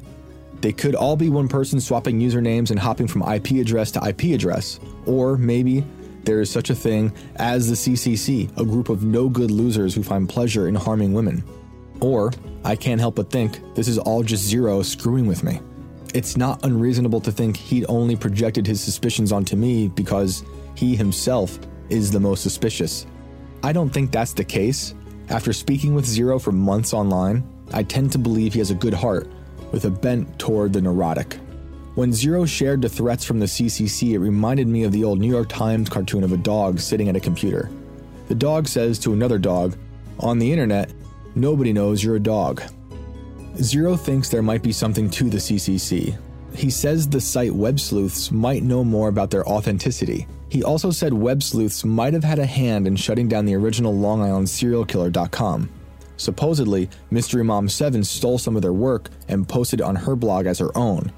They 0.61 0.71
could 0.71 0.95
all 0.95 1.15
be 1.15 1.29
one 1.29 1.47
person 1.47 1.81
swapping 1.81 2.19
usernames 2.19 2.71
and 2.71 2.79
hopping 2.79 3.07
from 3.07 3.21
IP 3.21 3.51
address 3.51 3.91
to 3.91 4.07
IP 4.07 4.33
address. 4.33 4.79
Or 5.05 5.37
maybe 5.37 5.83
there 6.23 6.39
is 6.39 6.49
such 6.49 6.69
a 6.69 6.75
thing 6.75 7.11
as 7.35 7.67
the 7.67 7.75
CCC, 7.75 8.49
a 8.57 8.63
group 8.63 8.89
of 8.89 9.03
no 9.03 9.27
good 9.27 9.51
losers 9.51 9.93
who 9.93 10.03
find 10.03 10.27
pleasure 10.27 10.67
in 10.67 10.75
harming 10.75 11.13
women. 11.13 11.43
Or, 11.99 12.31
I 12.63 12.75
can't 12.75 13.01
help 13.01 13.15
but 13.15 13.29
think 13.29 13.59
this 13.75 13.87
is 13.87 13.97
all 13.97 14.23
just 14.23 14.43
Zero 14.45 14.81
screwing 14.83 15.27
with 15.27 15.43
me. 15.43 15.59
It's 16.13 16.37
not 16.37 16.63
unreasonable 16.63 17.21
to 17.21 17.31
think 17.31 17.57
he'd 17.57 17.85
only 17.89 18.15
projected 18.15 18.65
his 18.65 18.79
suspicions 18.81 19.31
onto 19.31 19.55
me 19.55 19.89
because 19.89 20.43
he 20.75 20.95
himself 20.95 21.59
is 21.89 22.11
the 22.11 22.19
most 22.19 22.41
suspicious. 22.41 23.05
I 23.63 23.73
don't 23.73 23.89
think 23.89 24.11
that's 24.11 24.33
the 24.33 24.43
case. 24.43 24.93
After 25.29 25.53
speaking 25.53 25.95
with 25.95 26.05
Zero 26.05 26.39
for 26.39 26.51
months 26.51 26.93
online, 26.93 27.43
I 27.73 27.83
tend 27.83 28.11
to 28.11 28.17
believe 28.17 28.53
he 28.53 28.59
has 28.59 28.71
a 28.71 28.75
good 28.75 28.93
heart, 28.93 29.27
with 29.71 29.85
a 29.85 29.89
bent 29.89 30.37
toward 30.39 30.73
the 30.73 30.81
neurotic. 30.81 31.39
When 31.95 32.13
Zero 32.13 32.45
shared 32.45 32.81
the 32.81 32.89
threats 32.89 33.23
from 33.23 33.39
the 33.39 33.45
CCC, 33.45 34.13
it 34.13 34.19
reminded 34.19 34.67
me 34.67 34.83
of 34.83 34.91
the 34.91 35.03
old 35.03 35.19
New 35.19 35.31
York 35.31 35.49
Times 35.49 35.89
cartoon 35.89 36.23
of 36.23 36.31
a 36.31 36.37
dog 36.37 36.79
sitting 36.79 37.09
at 37.09 37.15
a 37.15 37.19
computer. 37.19 37.69
The 38.29 38.35
dog 38.35 38.67
says 38.67 38.97
to 38.99 39.13
another 39.13 39.37
dog, 39.37 39.75
On 40.19 40.39
the 40.39 40.51
internet, 40.51 40.91
nobody 41.35 41.73
knows 41.73 42.03
you're 42.03 42.15
a 42.15 42.19
dog. 42.19 42.63
Zero 43.57 43.95
thinks 43.95 44.29
there 44.29 44.41
might 44.41 44.63
be 44.63 44.71
something 44.71 45.09
to 45.11 45.29
the 45.29 45.37
CCC. 45.37 46.17
He 46.55 46.69
says 46.69 47.07
the 47.07 47.21
site 47.21 47.53
web 47.53 47.79
sleuths 47.79 48.31
might 48.31 48.63
know 48.63 48.83
more 48.83 49.07
about 49.07 49.29
their 49.29 49.47
authenticity. 49.47 50.27
He 50.49 50.63
also 50.63 50.91
said 50.91 51.13
web 51.13 51.41
sleuths 51.41 51.83
might 51.83 52.13
have 52.13 52.23
had 52.23 52.39
a 52.39 52.45
hand 52.45 52.87
in 52.87 52.95
shutting 52.95 53.27
down 53.27 53.45
the 53.45 53.55
original 53.55 53.95
Long 53.95 54.21
Island 54.21 54.49
serial 54.49 54.85
killer.com. 54.85 55.69
Supposedly, 56.17 56.89
Mystery 57.11 57.43
Mom 57.43 57.67
7 57.67 58.03
stole 58.03 58.37
some 58.37 58.55
of 58.55 58.61
their 58.61 58.73
work 58.73 59.09
and 59.27 59.47
posted 59.47 59.79
it 59.79 59.83
on 59.83 59.95
her 59.95 60.15
blog 60.15 60.45
as 60.45 60.59
her 60.59 60.75
own. 60.77 61.11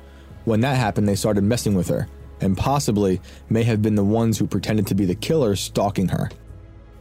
When 0.45 0.61
that 0.61 0.77
happened, 0.77 1.07
they 1.07 1.15
started 1.15 1.43
messing 1.43 1.75
with 1.75 1.87
her, 1.89 2.07
and 2.41 2.57
possibly 2.57 3.19
may 3.49 3.63
have 3.63 3.81
been 3.81 3.95
the 3.95 4.03
ones 4.03 4.37
who 4.37 4.47
pretended 4.47 4.87
to 4.87 4.95
be 4.95 5.05
the 5.05 5.15
killer 5.15 5.55
stalking 5.55 6.09
her. 6.09 6.29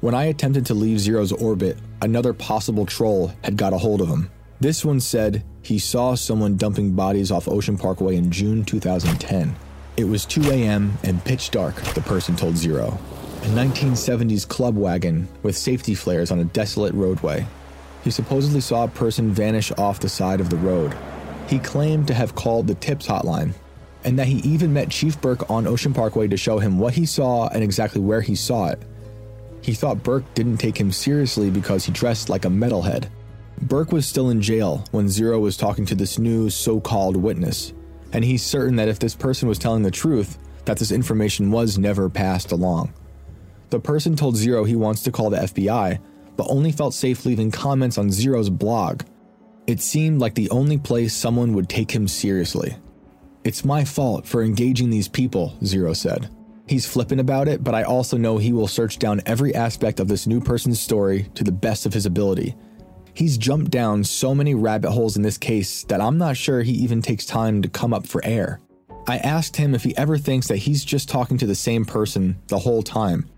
When 0.01 0.15
I 0.15 0.25
attempted 0.25 0.67
to 0.67 0.75
leave 0.75 1.01
Zero's 1.01 1.33
orbit, 1.33 1.79
another 2.03 2.35
possible 2.35 2.85
troll 2.85 3.33
had 3.43 3.57
got 3.57 3.73
a 3.73 3.79
hold 3.79 4.01
of 4.01 4.09
him. 4.09 4.31
This 4.61 4.85
one 4.85 5.01
said 5.01 5.45
he 5.63 5.79
saw 5.79 6.15
someone 6.15 6.57
dumping 6.57 6.93
bodies 6.93 7.31
off 7.31 7.49
Ocean 7.49 7.77
Parkway 7.77 8.17
in 8.17 8.31
June 8.31 8.65
2010. 8.65 9.55
It 9.97 10.05
was 10.05 10.27
2 10.27 10.51
a.m. 10.51 10.97
and 11.05 11.25
pitch 11.25 11.51
dark, 11.51 11.77
the 11.95 12.01
person 12.01 12.37
told 12.37 12.57
Zero. 12.57 12.99
A 13.43 13.47
1970s 13.49 14.49
club 14.49 14.77
wagon 14.77 15.29
with 15.43 15.57
safety 15.57 15.95
flares 15.95 16.31
on 16.31 16.39
a 16.41 16.45
desolate 16.45 16.95
roadway. 16.95 17.47
He 18.05 18.11
supposedly 18.11 18.61
saw 18.61 18.85
a 18.85 18.89
person 18.89 19.33
vanish 19.33 19.73
off 19.73 19.99
the 19.99 20.11
side 20.11 20.41
of 20.41 20.51
the 20.51 20.57
road. 20.57 20.95
He 21.49 21.59
claimed 21.59 22.07
to 22.09 22.15
have 22.15 22.35
called 22.35 22.67
the 22.67 22.75
TIPS 22.75 23.07
hotline, 23.07 23.55
and 24.05 24.19
that 24.19 24.27
he 24.27 24.39
even 24.41 24.75
met 24.75 24.91
Chief 24.91 25.19
Burke 25.23 25.51
on 25.51 25.67
Ocean 25.67 25.95
Parkway 25.95 26.29
to 26.29 26.37
show 26.37 26.59
him 26.59 26.79
what 26.79 26.93
he 26.93 27.07
saw 27.07 27.49
and 27.49 27.65
exactly 27.65 28.03
where 28.03 28.21
he 28.21 28.35
saw 28.35 28.69
it. 28.69 28.83
He 29.63 29.73
thought 29.73 30.03
Burke 30.03 30.35
didn't 30.35 30.59
take 30.59 30.79
him 30.79 30.93
seriously 30.93 31.49
because 31.49 31.87
he 31.87 31.93
dressed 31.93 32.29
like 32.29 32.45
a 32.45 32.49
metalhead. 32.49 33.09
Burke 33.63 33.93
was 33.93 34.07
still 34.07 34.29
in 34.29 34.43
jail 34.43 34.85
when 34.91 35.09
Zero 35.09 35.39
was 35.39 35.57
talking 35.57 35.87
to 35.87 35.95
this 35.95 36.19
new 36.19 36.51
so 36.51 36.81
called 36.81 37.17
witness, 37.17 37.73
and 38.13 38.23
he's 38.23 38.43
certain 38.43 38.77
that 38.77 38.89
if 38.89 38.99
this 38.99 39.15
person 39.15 39.49
was 39.49 39.59
telling 39.59 39.83
the 39.83 39.91
truth, 39.91 40.39
that 40.67 40.77
this 40.77 40.93
information 40.93 41.51
was 41.51 41.79
never 41.79 42.11
passed 42.11 42.53
along. 42.53 42.93
The 43.71 43.81
person 43.81 44.15
told 44.15 44.37
Zero 44.37 44.65
he 44.65 44.77
wants 44.77 45.03
to 45.05 45.13
call 45.13 45.31
the 45.31 45.39
FBI, 45.39 45.99
but 46.37 46.47
only 46.49 46.73
felt 46.73 46.95
safe 46.95 47.25
leaving 47.25 47.51
comments 47.51 47.99
on 47.99 48.11
Zero's 48.11 48.51
blog. 48.51 49.03
It 49.67 49.81
seemed 49.81 50.21
like 50.21 50.35
the 50.35 50.51
only 50.51 50.79
place 50.79 51.15
someone 51.15 51.55
would 51.55 51.69
take 51.69 51.91
him 51.91 52.07
seriously. 52.07 52.77
It's 53.45 53.65
my 53.65 53.85
fault 53.85 54.27
for 54.27 54.43
engaging 54.43 54.91
these 54.91 55.09
people, 55.09 55.57
Zero 55.65 55.93
said. 55.93 56.29
He's 56.67 56.87
flippant 56.87 57.21
about 57.21 57.47
it, 57.47 57.63
but 57.63 57.75
I 57.75 57.83
also 57.83 58.17
know 58.17 58.39
he 58.39 58.53
will 58.53 58.69
search 58.69 58.99
down 58.99 59.21
every 59.27 59.55
aspect 59.55 60.01
of 60.01 60.09
this 60.09 60.27
new 60.27 60.41
person's 60.41 60.81
story 60.81 61.29
to 61.35 61.45
the 61.45 61.53
best 61.53 61.85
of 61.85 61.93
his 61.93 62.07
ability. 62.07 62.55
He's 63.13 63.39
jumped 63.39 63.71
down 63.71 64.03
so 64.03 64.35
many 64.35 64.55
rabbit 64.55 64.91
holes 64.91 65.17
in 65.17 65.23
this 65.23 65.39
case 65.39 65.85
that 65.85 66.01
I'm 66.01 66.19
not 66.19 66.37
sure 66.37 66.63
he 66.63 66.73
even 66.73 67.03
takes 67.03 67.27
time 67.27 67.63
to 67.63 67.69
come 67.69 67.93
up 67.95 68.07
for 68.07 68.25
air. 68.25 68.61
I 69.07 69.19
asked 69.19 69.57
him 69.57 69.75
if 69.75 69.85
he 69.85 69.97
ever 69.97 70.17
thinks 70.17 70.49
that 70.49 70.57
he's 70.57 70.85
just 70.85 71.09
talking 71.09 71.37
to 71.39 71.47
the 71.47 71.55
same 71.55 71.85
person 71.85 72.41
the 72.49 72.59
whole 72.59 72.83
time. 72.83 73.29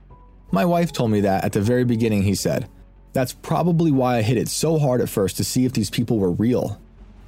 My 0.52 0.64
wife 0.64 0.92
told 0.92 1.10
me 1.10 1.20
that 1.22 1.44
at 1.44 1.52
the 1.52 1.60
very 1.60 1.84
beginning, 1.84 2.22
he 2.22 2.36
said. 2.36 2.68
That's 3.16 3.32
probably 3.32 3.90
why 3.90 4.18
I 4.18 4.20
hit 4.20 4.36
it 4.36 4.46
so 4.46 4.78
hard 4.78 5.00
at 5.00 5.08
first 5.08 5.38
to 5.38 5.44
see 5.44 5.64
if 5.64 5.72
these 5.72 5.88
people 5.88 6.18
were 6.18 6.32
real. 6.32 6.78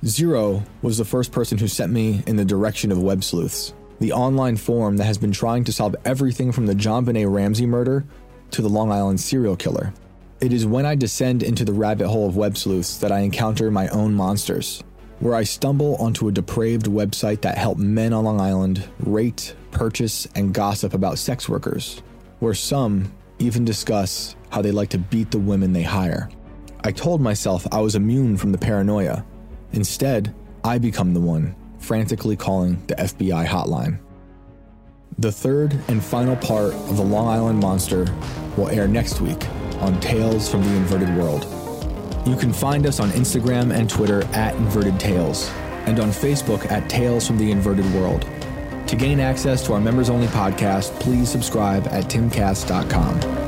Zero 0.04 0.62
was 0.82 0.98
the 0.98 1.04
first 1.06 1.32
person 1.32 1.56
who 1.56 1.66
sent 1.66 1.90
me 1.90 2.22
in 2.26 2.36
the 2.36 2.44
direction 2.44 2.92
of 2.92 3.02
web 3.02 3.24
sleuths, 3.24 3.72
the 3.98 4.12
online 4.12 4.58
forum 4.58 4.98
that 4.98 5.06
has 5.06 5.16
been 5.16 5.32
trying 5.32 5.64
to 5.64 5.72
solve 5.72 5.96
everything 6.04 6.52
from 6.52 6.66
the 6.66 6.74
John 6.74 7.06
JonBenét 7.06 7.32
Ramsey 7.32 7.64
murder 7.64 8.04
to 8.50 8.60
the 8.60 8.68
Long 8.68 8.92
Island 8.92 9.18
serial 9.18 9.56
killer. 9.56 9.94
It 10.42 10.52
is 10.52 10.66
when 10.66 10.84
I 10.84 10.94
descend 10.94 11.42
into 11.42 11.64
the 11.64 11.72
rabbit 11.72 12.08
hole 12.08 12.28
of 12.28 12.36
web 12.36 12.58
sleuths 12.58 12.98
that 12.98 13.10
I 13.10 13.20
encounter 13.20 13.70
my 13.70 13.88
own 13.88 14.12
monsters, 14.12 14.84
where 15.20 15.34
I 15.34 15.44
stumble 15.44 15.96
onto 15.96 16.28
a 16.28 16.32
depraved 16.32 16.84
website 16.84 17.40
that 17.40 17.56
help 17.56 17.78
men 17.78 18.12
on 18.12 18.24
Long 18.24 18.42
Island 18.42 18.86
rate, 19.00 19.54
purchase, 19.70 20.28
and 20.34 20.52
gossip 20.52 20.92
about 20.92 21.16
sex 21.16 21.48
workers, 21.48 22.02
where 22.40 22.52
some 22.52 23.10
even 23.38 23.64
discuss 23.64 24.36
how 24.50 24.62
they 24.62 24.70
like 24.70 24.90
to 24.90 24.98
beat 24.98 25.30
the 25.30 25.38
women 25.38 25.72
they 25.72 25.82
hire. 25.82 26.28
I 26.84 26.92
told 26.92 27.20
myself 27.20 27.66
I 27.72 27.80
was 27.80 27.94
immune 27.94 28.36
from 28.36 28.52
the 28.52 28.58
paranoia. 28.58 29.24
Instead, 29.72 30.34
I 30.64 30.78
become 30.78 31.14
the 31.14 31.20
one 31.20 31.54
frantically 31.78 32.36
calling 32.36 32.84
the 32.86 32.94
FBI 32.94 33.46
hotline. 33.46 33.98
The 35.18 35.32
third 35.32 35.78
and 35.88 36.02
final 36.02 36.36
part 36.36 36.74
of 36.74 36.96
the 36.96 37.02
Long 37.02 37.28
Island 37.28 37.58
Monster 37.58 38.06
will 38.56 38.68
air 38.68 38.86
next 38.86 39.20
week 39.20 39.48
on 39.80 39.98
Tales 40.00 40.48
from 40.48 40.62
the 40.62 40.74
Inverted 40.76 41.16
World. 41.16 41.44
You 42.26 42.36
can 42.36 42.52
find 42.52 42.86
us 42.86 43.00
on 43.00 43.10
Instagram 43.10 43.72
and 43.74 43.88
Twitter 43.88 44.22
at 44.34 44.54
Inverted 44.56 45.00
Tales, 45.00 45.50
and 45.86 45.98
on 45.98 46.10
Facebook 46.10 46.70
at 46.70 46.88
Tales 46.90 47.26
from 47.26 47.38
the 47.38 47.50
Inverted 47.50 47.86
World. 47.94 48.26
To 48.88 48.96
gain 48.96 49.20
access 49.20 49.64
to 49.66 49.72
our 49.72 49.80
members 49.80 50.10
only 50.10 50.26
podcast, 50.28 50.98
please 51.00 51.28
subscribe 51.28 51.86
at 51.88 52.04
timcast.com. 52.04 53.47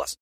plus. 0.01 0.21